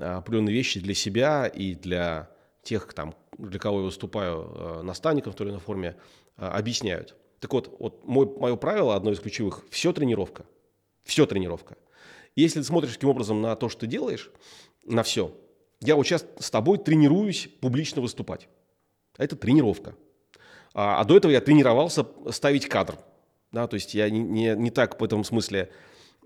[0.00, 2.30] определенные вещи для себя и для
[2.62, 5.96] тех, там, для кого я выступаю наставником в той или иной форме,
[6.36, 7.14] объясняют.
[7.38, 10.46] Так вот, вот мой, мое правило, одно из ключевых, все тренировка.
[11.04, 11.76] Все тренировка.
[12.36, 14.30] Если ты смотришь таким образом на то, что ты делаешь,
[14.84, 15.34] на все,
[15.80, 18.48] я вот сейчас с тобой тренируюсь публично выступать.
[19.18, 19.94] Это тренировка.
[20.74, 22.96] А, а до этого я тренировался ставить кадр.
[23.50, 25.70] Да, то есть я не, не, не так в этом смысле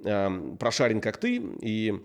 [0.05, 2.01] э, прошарен, как ты, и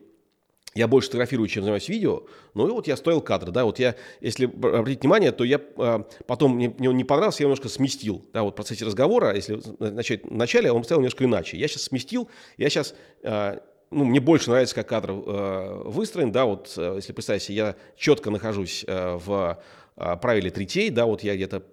[0.74, 2.24] я больше фотографирую, чем занимаюсь видео,
[2.54, 6.04] ну и вот я стоил кадр, да, вот я, если обратить внимание, то я э,
[6.26, 9.62] потом, мне, мне он не понравился, я немножко сместил, да, вот в процессе разговора, если
[9.80, 13.60] начать вначале, он стоял немножко иначе, я сейчас сместил, я сейчас, э,
[13.92, 17.76] ну, мне больше нравится, как кадр э, выстроен, да, вот, э, если представить себе, я
[17.98, 19.62] четко нахожусь э, в
[19.98, 21.64] э, правиле третей, да, вот я где-то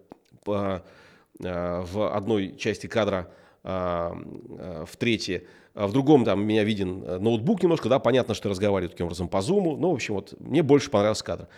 [0.46, 0.80] э,
[1.40, 3.30] э, в одной части кадра
[3.62, 8.34] э, э, в третьей, а в другом там меня виден э, ноутбук немножко, да, понятно,
[8.34, 11.48] что я разговариваю таким образом по зуму, ну, в общем, вот мне больше понравился кадр.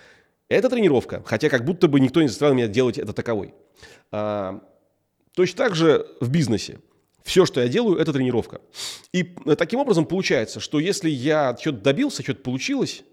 [0.51, 3.55] Это тренировка, хотя как будто бы никто не заставил меня делать это таковой.
[4.11, 4.61] А,
[5.35, 6.81] точно так же в бизнесе.
[7.23, 8.61] Все, что я делаю, это тренировка.
[9.12, 13.05] И э, таким образом получается, что если я что-то добился, что-то получилось,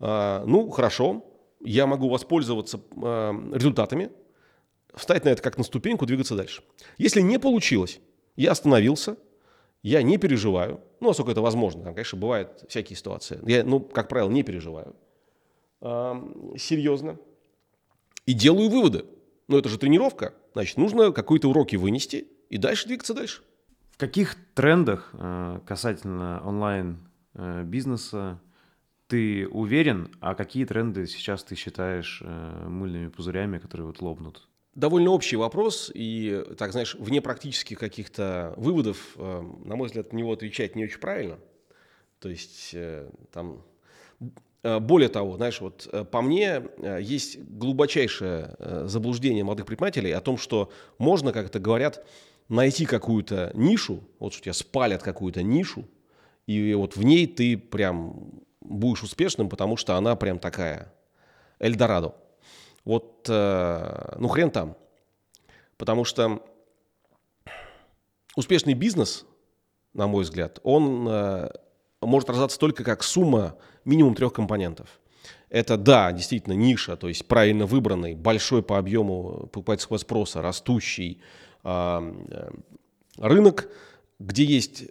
[0.00, 1.24] а, ну, хорошо,
[1.60, 4.10] я могу воспользоваться а, результатами,
[4.94, 6.62] встать на это как на ступеньку, двигаться дальше.
[6.98, 8.00] Если не получилось,
[8.36, 9.16] я остановился–
[9.84, 13.38] я не переживаю, ну, насколько это возможно, там, конечно, бывают всякие ситуации.
[13.46, 14.96] Я, ну, как правило, не переживаю
[15.82, 16.14] э,
[16.56, 17.18] серьезно
[18.24, 19.04] и делаю выводы.
[19.46, 23.42] Но это же тренировка, значит, нужно какие-то уроки вынести и дальше двигаться дальше.
[23.90, 28.44] В каких трендах э, касательно онлайн-бизнеса э,
[29.06, 34.48] ты уверен, а какие тренды сейчас ты считаешь э, мыльными пузырями, которые вот лопнут?
[34.74, 40.32] довольно общий вопрос, и, так знаешь, вне практических каких-то выводов, на мой взгляд, на него
[40.32, 41.38] отвечать не очень правильно.
[42.18, 42.74] То есть
[43.30, 43.62] там...
[44.62, 46.62] Более того, знаешь, вот по мне
[46.98, 52.04] есть глубочайшее заблуждение молодых предпринимателей о том, что можно, как это говорят,
[52.48, 55.86] найти какую-то нишу, вот что тебя спалят какую-то нишу,
[56.46, 60.92] и вот в ней ты прям будешь успешным, потому что она прям такая
[61.58, 62.14] Эльдорадо.
[62.84, 64.76] Вот, э, ну, хрен там.
[65.78, 66.42] Потому что
[68.36, 69.24] успешный бизнес,
[69.94, 71.50] на мой взгляд, он э,
[72.02, 75.00] может рождаться только как сумма минимум трех компонентов.
[75.48, 81.22] Это, да, действительно, ниша, то есть правильно выбранный, большой по объему покупательского спроса, растущий
[81.64, 83.68] рынок,
[84.18, 84.84] где есть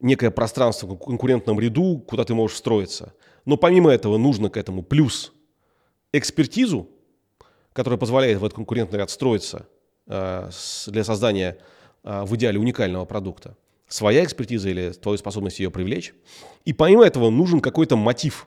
[0.00, 3.14] некое пространство в конкурентном ряду, куда ты можешь встроиться.
[3.44, 5.32] Но помимо этого нужно к этому плюс
[6.12, 6.88] экспертизу,
[7.72, 9.68] которая позволяет в этот конкурентный ряд строиться
[10.06, 10.50] э,
[10.86, 11.58] для создания
[12.02, 13.56] э, в идеале уникального продукта.
[13.88, 16.14] Своя экспертиза или твою способность ее привлечь.
[16.64, 18.46] И помимо этого нужен какой-то мотив.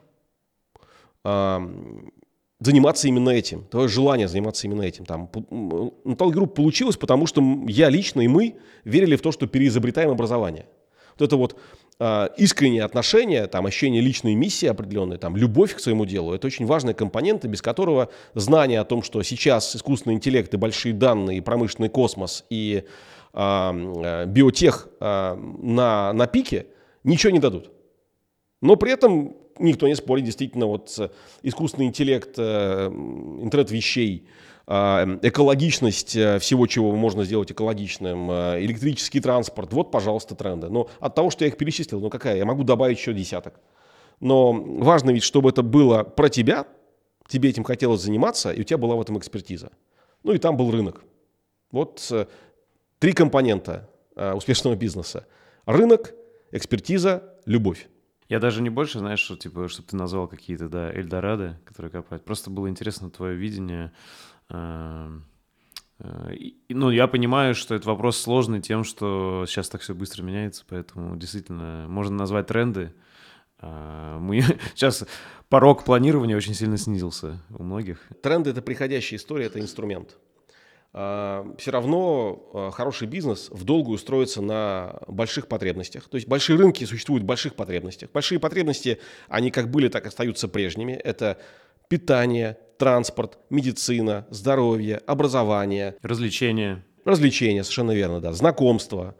[2.63, 5.05] Заниматься именно этим, твое желание заниматься именно этим.
[5.05, 8.55] Там, Metal Group получилось, потому что я лично и мы
[8.85, 10.65] верили в то, что переизобретаем образование.
[11.19, 11.59] Вот это вот
[11.99, 16.65] э, искреннее отношение, там, ощущение личной миссии определенной, там, любовь к своему делу, это очень
[16.65, 21.41] важные компоненты, без которого знание о том, что сейчас искусственный интеллект и большие данные, и
[21.41, 22.83] промышленный космос, и
[23.33, 26.67] э, биотех э, на, на пике
[27.03, 27.71] ничего не дадут.
[28.61, 34.27] Но при этом никто не спорит, действительно, вот искусственный интеллект, э, интернет вещей,
[34.67, 34.71] э,
[35.21, 40.69] экологичность э, всего, чего можно сделать экологичным, электрический транспорт, вот, пожалуйста, тренды.
[40.69, 43.59] Но от того, что я их перечислил, ну какая, я могу добавить еще десяток.
[44.19, 46.65] Но важно ведь, чтобы это было про тебя,
[47.27, 49.71] тебе этим хотелось заниматься, и у тебя была в этом экспертиза.
[50.23, 51.03] Ну и там был рынок.
[51.71, 52.11] Вот
[52.99, 55.25] три компонента успешного бизнеса.
[55.65, 56.13] Рынок,
[56.51, 57.87] экспертиза, любовь.
[58.29, 62.23] Я даже не больше, знаешь, что, типа, чтобы ты назвал какие-то, да, Эльдорадо, которые копать.
[62.23, 63.91] Просто было интересно твое видение.
[64.49, 65.25] Эм,
[65.99, 66.33] э,
[66.69, 71.15] ну, я понимаю, что это вопрос сложный тем, что сейчас так все быстро меняется, поэтому
[71.15, 72.93] действительно можно назвать тренды.
[73.59, 74.41] Э, мы
[74.75, 75.05] сейчас
[75.49, 77.99] порог планирования очень сильно снизился у многих.
[78.21, 80.17] Тренды— это приходящая история, это инструмент.
[80.95, 86.07] А, все равно а, хороший бизнес в долгую строится на больших потребностях.
[86.07, 88.11] То есть большие рынки существуют в больших потребностях.
[88.11, 90.93] Большие потребности, они как были, так и остаются прежними.
[90.93, 91.39] Это
[91.87, 95.95] питание, транспорт, медицина, здоровье, образование.
[96.03, 96.85] Развлечения.
[97.05, 98.31] Развлечения, совершенно верно, да.
[98.33, 99.15] Знакомство,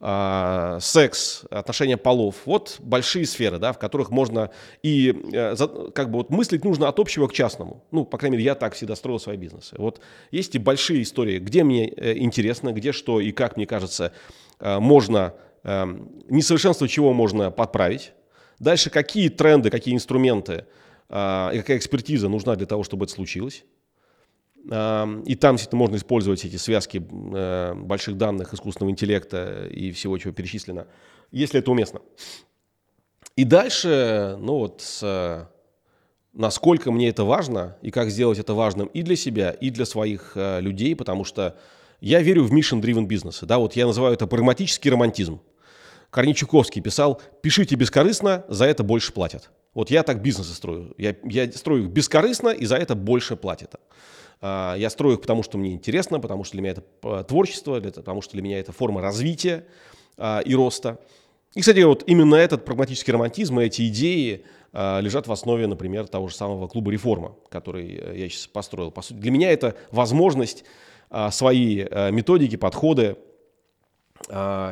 [0.00, 2.36] э, секс, отношения полов.
[2.44, 4.50] Вот большие сферы, да, в которых можно
[4.82, 5.54] и э,
[5.94, 7.84] как бы вот мыслить нужно от общего к частному.
[7.90, 9.74] Ну, по крайней мере, я так всегда строил свои бизнесы.
[9.78, 14.12] Вот есть и большие истории, где мне э, интересно, где что и как, мне кажется,
[14.60, 15.34] э, можно,
[15.64, 15.84] э,
[16.28, 18.12] несовершенство чего можно подправить.
[18.58, 20.66] Дальше какие тренды, какие инструменты
[21.08, 23.64] э, и какая экспертиза нужна для того, чтобы это случилось.
[24.68, 30.34] И там действительно можно использовать эти связки э, больших данных, искусственного интеллекта и всего, чего
[30.34, 30.86] перечислено,
[31.30, 32.00] если это уместно.
[33.34, 35.48] И дальше, ну вот, с,
[36.34, 40.32] насколько мне это важно и как сделать это важным и для себя, и для своих
[40.34, 41.56] э, людей, потому что
[42.00, 43.46] я верю в mission-driven бизнесы.
[43.46, 45.40] Да, вот я называю это прагматический романтизм.
[46.10, 49.50] Корней Чуковский писал, пишите бескорыстно, за это больше платят.
[49.72, 50.94] Вот я так бизнесы строю.
[50.98, 53.76] Я, я строю их бескорыстно, и за это больше платят.
[54.40, 57.80] А, я строю их, потому что мне интересно, потому что для меня это э, творчество,
[57.80, 59.64] потому что для меня это форма развития
[60.16, 61.00] а, и роста.
[61.54, 66.06] И, кстати, вот именно этот прагматический романтизм и эти идеи а, лежат в основе, например,
[66.06, 68.90] того же самого клуба «Реформа», который э, я сейчас построил.
[68.90, 70.64] По сути, для меня это возможность
[71.30, 73.16] свои э, методики, подходы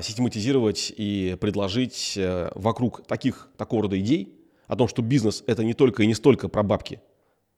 [0.03, 2.19] систематизировать и предложить
[2.55, 4.35] вокруг таких, такого рода идей
[4.67, 7.01] о том, что бизнес– это не только и не столько про бабки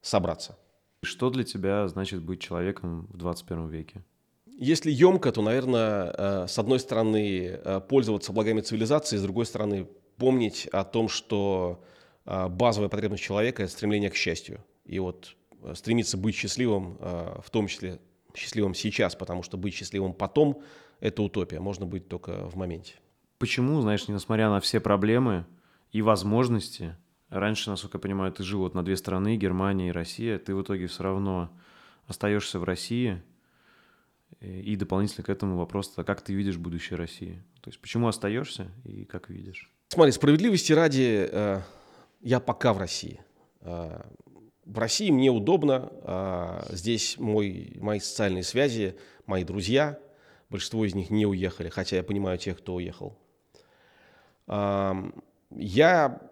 [0.02, 0.56] собраться–
[1.02, 4.04] что для тебя значит быть человеком в 21 веке?
[4.46, 9.86] Если емко, то, наверное, э, с одной стороны, э, пользоваться благами цивилизации, с другой стороны,
[10.16, 11.84] помнить о том, что
[12.24, 14.64] э, базовая потребность человека– это стремление к счастью.
[14.84, 15.36] И вот
[15.74, 17.98] стремиться быть счастливым, в том числе
[18.34, 20.62] счастливым сейчас, потому что быть счастливым потом–
[21.00, 22.94] это утопия, можно быть только в моменте.
[23.38, 25.46] Почему, знаешь, несмотря на все проблемы
[25.92, 26.96] и возможности,
[27.30, 30.38] Раньше, насколько я понимаю, ты жил вот на две страны, Германия и Россия.
[30.38, 31.50] Ты в итоге все равно
[32.06, 33.22] остаешься в России.
[34.40, 37.42] И дополнительно к этому вопрос, а как ты видишь будущее России?
[37.60, 39.70] То есть почему остаешься и как видишь?
[39.88, 41.60] Смотри, справедливости ради, э,
[42.20, 43.20] я пока в России.
[43.62, 44.00] Э,
[44.64, 45.90] в России мне удобно.
[46.02, 49.98] Э, здесь мой, мои социальные связи, мои друзья.
[50.50, 53.18] Большинство из них не уехали, хотя я понимаю тех, кто уехал.
[54.46, 54.94] Э,
[55.50, 56.27] я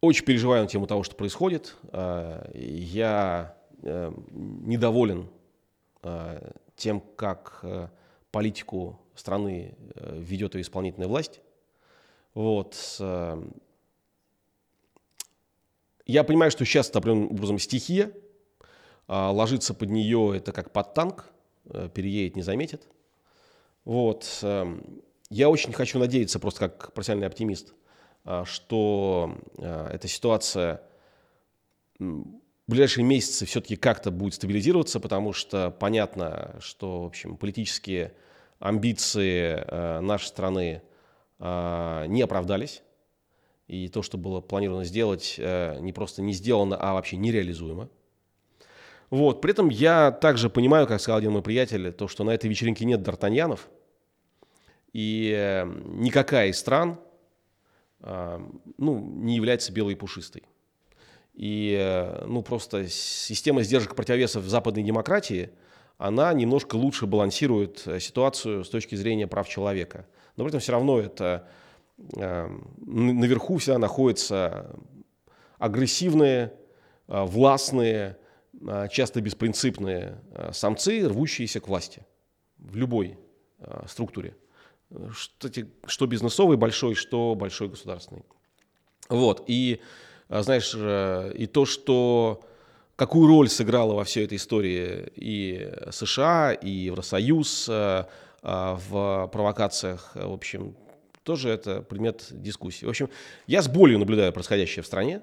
[0.00, 1.76] очень переживаю на тему того, что происходит.
[1.90, 5.28] А, я э, недоволен
[6.02, 7.88] а, тем, как э,
[8.30, 11.40] политику страны э, ведет ее исполнительная власть.
[12.34, 12.76] Вот.
[16.06, 18.12] Я понимаю, что сейчас это определенным образом стихия.
[19.08, 21.30] А, ложиться под нее это как под танк,
[21.94, 22.86] переедет, не заметит.
[23.84, 24.44] Вот.
[25.30, 27.74] Я очень хочу надеяться, просто как профессиональный оптимист,
[28.44, 30.82] что а, эта ситуация
[31.98, 32.24] в
[32.66, 38.12] ближайшие месяцы все-таки как-то будет стабилизироваться, потому что понятно, что, в общем, политические
[38.58, 40.82] амбиции а, нашей страны
[41.40, 42.82] не оправдались.
[43.68, 47.88] И то, что было планировано сделать, не просто не сделано, а вообще нереализуемо.
[49.10, 49.40] Вот.
[49.40, 52.84] При этом я также понимаю, как сказал один мой приятель, то, что на этой вечеринке
[52.84, 53.60] нет д'Артаньянов,
[54.92, 57.07] и э, никакая из стран, а,
[58.00, 60.44] ну, не является белой и пушистой.
[61.34, 65.50] И ну, просто система сдержек противовесов в западной демократии,
[65.96, 70.06] она немножко лучше балансирует ситуацию с точки зрения прав человека.
[70.36, 71.48] Но при этом все равно это
[71.96, 74.76] наверху всегда находятся
[75.58, 76.52] агрессивные,
[77.08, 78.16] властные,
[78.90, 80.20] часто беспринципные
[80.52, 82.06] самцы, рвущиеся к власти
[82.58, 83.18] в любой
[83.86, 84.36] структуре
[85.12, 88.22] что, бизнесовый большой, что большой государственный.
[89.08, 89.80] Вот, и,
[90.28, 92.42] а, знаешь, э, и то, что
[92.96, 98.04] какую роль сыграла во всей этой истории и США, и Евросоюз э,
[98.42, 100.76] а, в провокациях, в общем,
[101.22, 102.86] тоже это предмет дискуссии.
[102.86, 103.10] В общем,
[103.46, 105.20] я с болью наблюдаю происходящее в стране.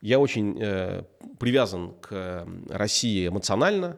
[0.00, 1.02] Я очень э,
[1.40, 3.96] привязан к России эмоционально,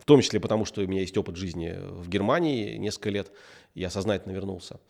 [0.00, 3.30] в том числе потому, что у меня есть опыт жизни в Германии несколько лет
[3.74, 4.80] я сознательно вернулся.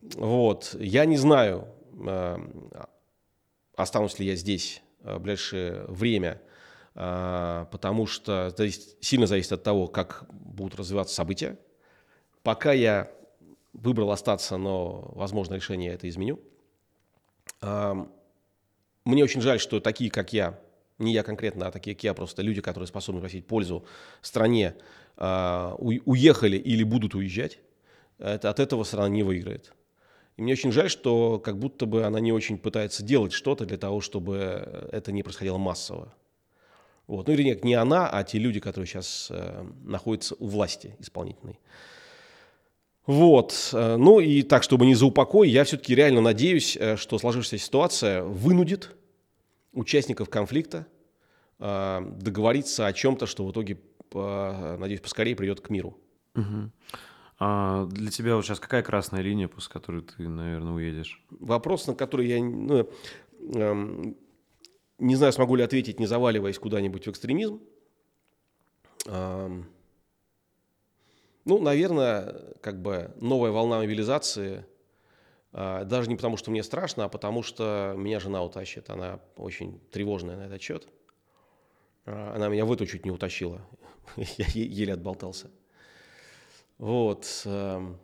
[0.00, 0.76] Вот.
[0.78, 1.68] Я не знаю,
[2.06, 2.38] э,
[3.76, 6.40] останусь ли я здесь э, в ближайшее время,
[6.94, 8.54] э, потому что
[9.00, 11.58] сильно зависит от того, как будут развиваться события.
[12.42, 13.10] Пока я
[13.72, 16.40] выбрал остаться, но, возможно, решение это изменю.
[17.60, 20.58] Мне очень жаль, что такие, как я,
[20.98, 23.84] не я конкретно, а такие, как я, просто люди, которые способны приносить пользу
[24.22, 24.74] стране,
[25.16, 27.60] уехали или будут уезжать
[28.20, 29.72] это, от этого страна не выиграет.
[30.36, 33.76] И мне очень жаль, что как будто бы она не очень пытается делать что-то для
[33.76, 36.14] того, чтобы это не происходило массово.
[37.06, 37.26] Вот.
[37.26, 41.58] Ну или нет, не она, а те люди, которые сейчас э, находятся у власти исполнительной.
[43.06, 43.70] Вот.
[43.72, 47.66] Э, ну и так, чтобы не за упокой, я все-таки реально надеюсь, э, что сложившаяся
[47.66, 48.94] ситуация вынудит
[49.72, 50.86] участников конфликта
[51.58, 53.78] э, договориться о чем-то, что в итоге,
[54.12, 55.96] надеюсь, поскорее придет к миру.
[56.34, 56.70] Угу.
[57.42, 61.24] А для тебя вот сейчас какая красная линия, после которой ты, наверное, уедешь?
[61.30, 62.86] Вопрос, на который я ну,
[63.54, 64.14] эм,
[64.98, 67.62] не знаю, смогу ли ответить, не заваливаясь куда-нибудь в экстремизм.
[69.06, 69.70] Эм,
[71.46, 74.66] ну, наверное, как бы новая волна мобилизации,
[75.54, 78.90] э, даже не потому, что мне страшно, а потому что меня жена утащит.
[78.90, 80.86] Она очень тревожная на этот счет.
[82.04, 83.62] Э, она меня в эту чуть не утащила.
[84.16, 85.50] я еле отболтался.
[86.80, 87.42] Вот.
[87.44, 87.98] Эм,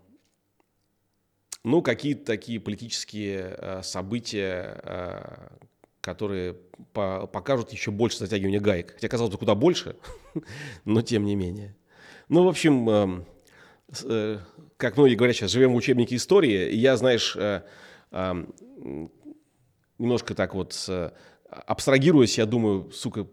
[1.64, 5.48] ну, какие-то такие политические э, события, э,
[6.02, 6.58] которые
[6.92, 8.92] покажут еще больше затягивания гаек.
[8.92, 9.96] Хотя, казалось бы, куда больше,
[10.84, 11.74] но тем не менее.
[12.28, 13.26] Ну, в общем, эм,
[14.04, 14.40] э,
[14.76, 17.34] как многие говорят сейчас, живем в учебнике истории, и я, знаешь,
[18.10, 18.52] эм,
[19.98, 20.86] немножко так вот
[21.48, 23.26] абстрагируясь, я думаю, сука,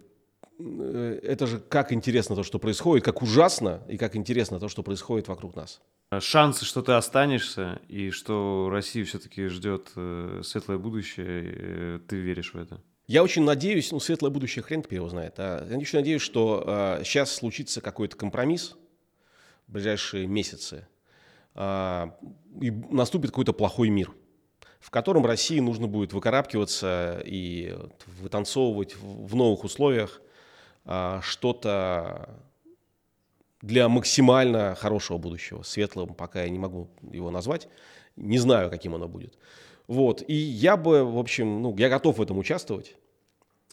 [0.59, 5.27] это же как интересно то, что происходит, как ужасно и как интересно то, что происходит
[5.27, 5.81] вокруг нас.
[6.09, 12.17] А шансы, что ты останешься и что Россию все-таки ждет э, светлое будущее, э, ты
[12.17, 12.81] веришь в это?
[13.07, 15.35] Я очень надеюсь, ну, светлое будущее хрен его знает.
[15.37, 18.77] А я очень надеюсь, что а, сейчас случится какой-то компромисс
[19.67, 20.87] в ближайшие месяцы,
[21.53, 22.17] а,
[22.61, 24.11] и наступит какой-то плохой мир,
[24.79, 27.77] в котором России нужно будет выкарабкиваться и
[28.21, 30.21] вытанцовывать в новых условиях–
[30.85, 32.29] что-то
[33.61, 37.69] для максимально хорошего будущего, светлого, пока я не могу его назвать,
[38.17, 39.37] не знаю, каким оно будет.
[39.87, 42.95] Вот, и я бы, в общем, ну, я готов в этом участвовать,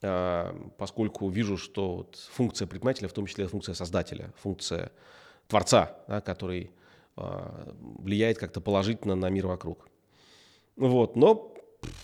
[0.02, 4.92] а, поскольку вижу, что вот функция предпринимателя, в том числе функция создателя, функция
[5.46, 6.70] творца, да, который
[7.16, 9.88] а, влияет как-то положительно на мир вокруг.
[10.76, 11.54] Вот, но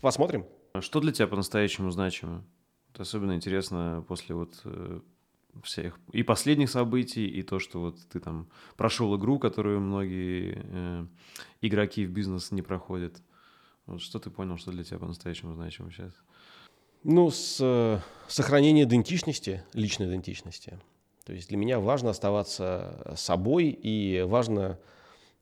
[0.00, 0.46] посмотрим.
[0.80, 2.44] Что для тебя по-настоящему значимо?
[2.98, 5.00] Особенно интересно после вот э,
[5.62, 11.06] всех и последних событий, и то, что вот ты там прошел игру, которую многие э,
[11.60, 13.22] игроки в бизнес не проходят.
[13.86, 16.12] Вот что ты понял, что для тебя по-настоящему значимо сейчас?
[17.04, 20.78] Ну, с э, сохранение идентичности, личной идентичности.
[21.24, 24.78] То есть для меня важно оставаться собой и важно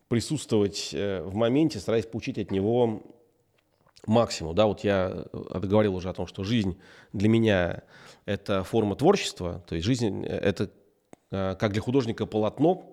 [0.08, 3.02] присутствовать в моменте, стараясь получить от него
[4.06, 4.54] максимум.
[4.54, 6.78] Да, вот я э, говорил уже о том, что жизнь
[7.12, 7.82] для меня–
[8.26, 10.70] это форма творчества, то есть жизнь– это
[11.30, 12.90] э, как для художника полотно,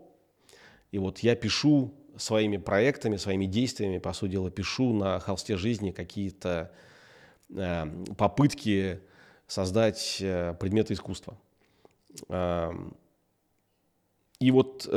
[0.92, 5.92] и вот я пишу своими проектами, своими действиями, по сути дела, пишу на холсте жизни
[5.92, 6.72] какие-то
[7.50, 7.86] э,
[8.18, 9.00] попытки
[9.48, 10.18] создать
[10.60, 11.38] предметы искусства.
[12.30, 12.96] Эм,
[14.40, 14.88] и вот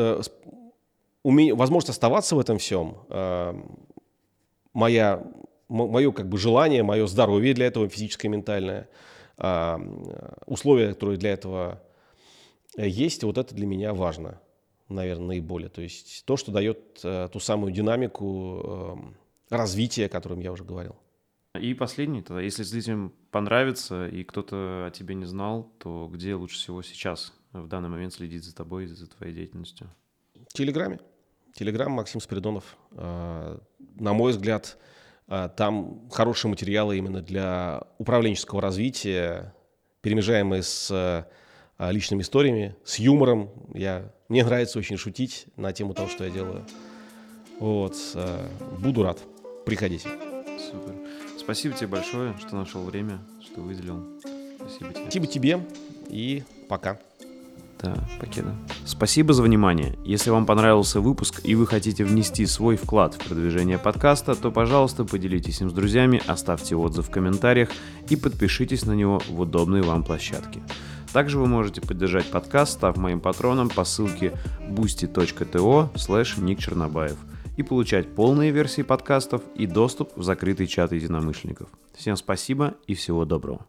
[1.24, 3.80] возможность оставаться в этом всем, эм,
[4.72, 5.24] моя
[5.68, 8.88] мое как бы желание, мое здоровье для этого, физическое и ментальное,
[9.36, 9.80] а,
[10.46, 11.82] условия, которые для этого
[12.76, 14.40] есть, вот это для меня важно,
[14.88, 15.68] наверное, наиболее.
[15.68, 19.14] То есть то, что дает э, ту самую динамику
[19.50, 20.96] э, развития, о котором я уже говорил.
[21.58, 26.56] И последний тогда, если зрителям понравится и кто-то о тебе не знал, то где лучше
[26.56, 29.88] всего сейчас, в данный момент следить за тобой и за твоей деятельностью?
[30.48, 30.98] В Телеграме.
[31.54, 32.76] Телеграм Максим Спиридонов.
[32.90, 34.76] А, на мой взгляд,
[35.26, 39.54] там хорошие материалы именно для управленческого развития,
[40.02, 43.50] перемежаемые с а, личными историями, с юмором.
[43.72, 46.64] Я, мне нравится очень шутить на тему того, что я делаю.
[47.58, 47.96] Вот.
[48.80, 49.18] Буду рад.
[49.64, 50.08] Приходите.
[50.58, 50.94] Супер.
[51.38, 54.04] Спасибо тебе большое, что нашел время, что выделил.
[54.58, 55.02] Спасибо тебе.
[55.02, 55.60] Спасибо тебе
[56.08, 56.98] и пока.
[57.84, 58.54] Да, покеда.
[58.86, 59.98] Спасибо за внимание.
[60.04, 65.04] Если вам понравился выпуск и вы хотите внести свой вклад в продвижение подкаста, то, пожалуйста,
[65.04, 67.68] поделитесь им с друзьями, оставьте отзыв в комментариях
[68.08, 70.62] и подпишитесь на него в удобной вам площадке.
[71.12, 74.32] Также вы можете поддержать подкаст, став моим патроном по ссылке
[74.68, 77.18] boosty.to slash ник Чернобаев–
[77.56, 81.68] и получать полные версии подкастов и доступ в закрытый чат единомышленников.
[81.94, 83.66] Всем спасибо и всего доброго.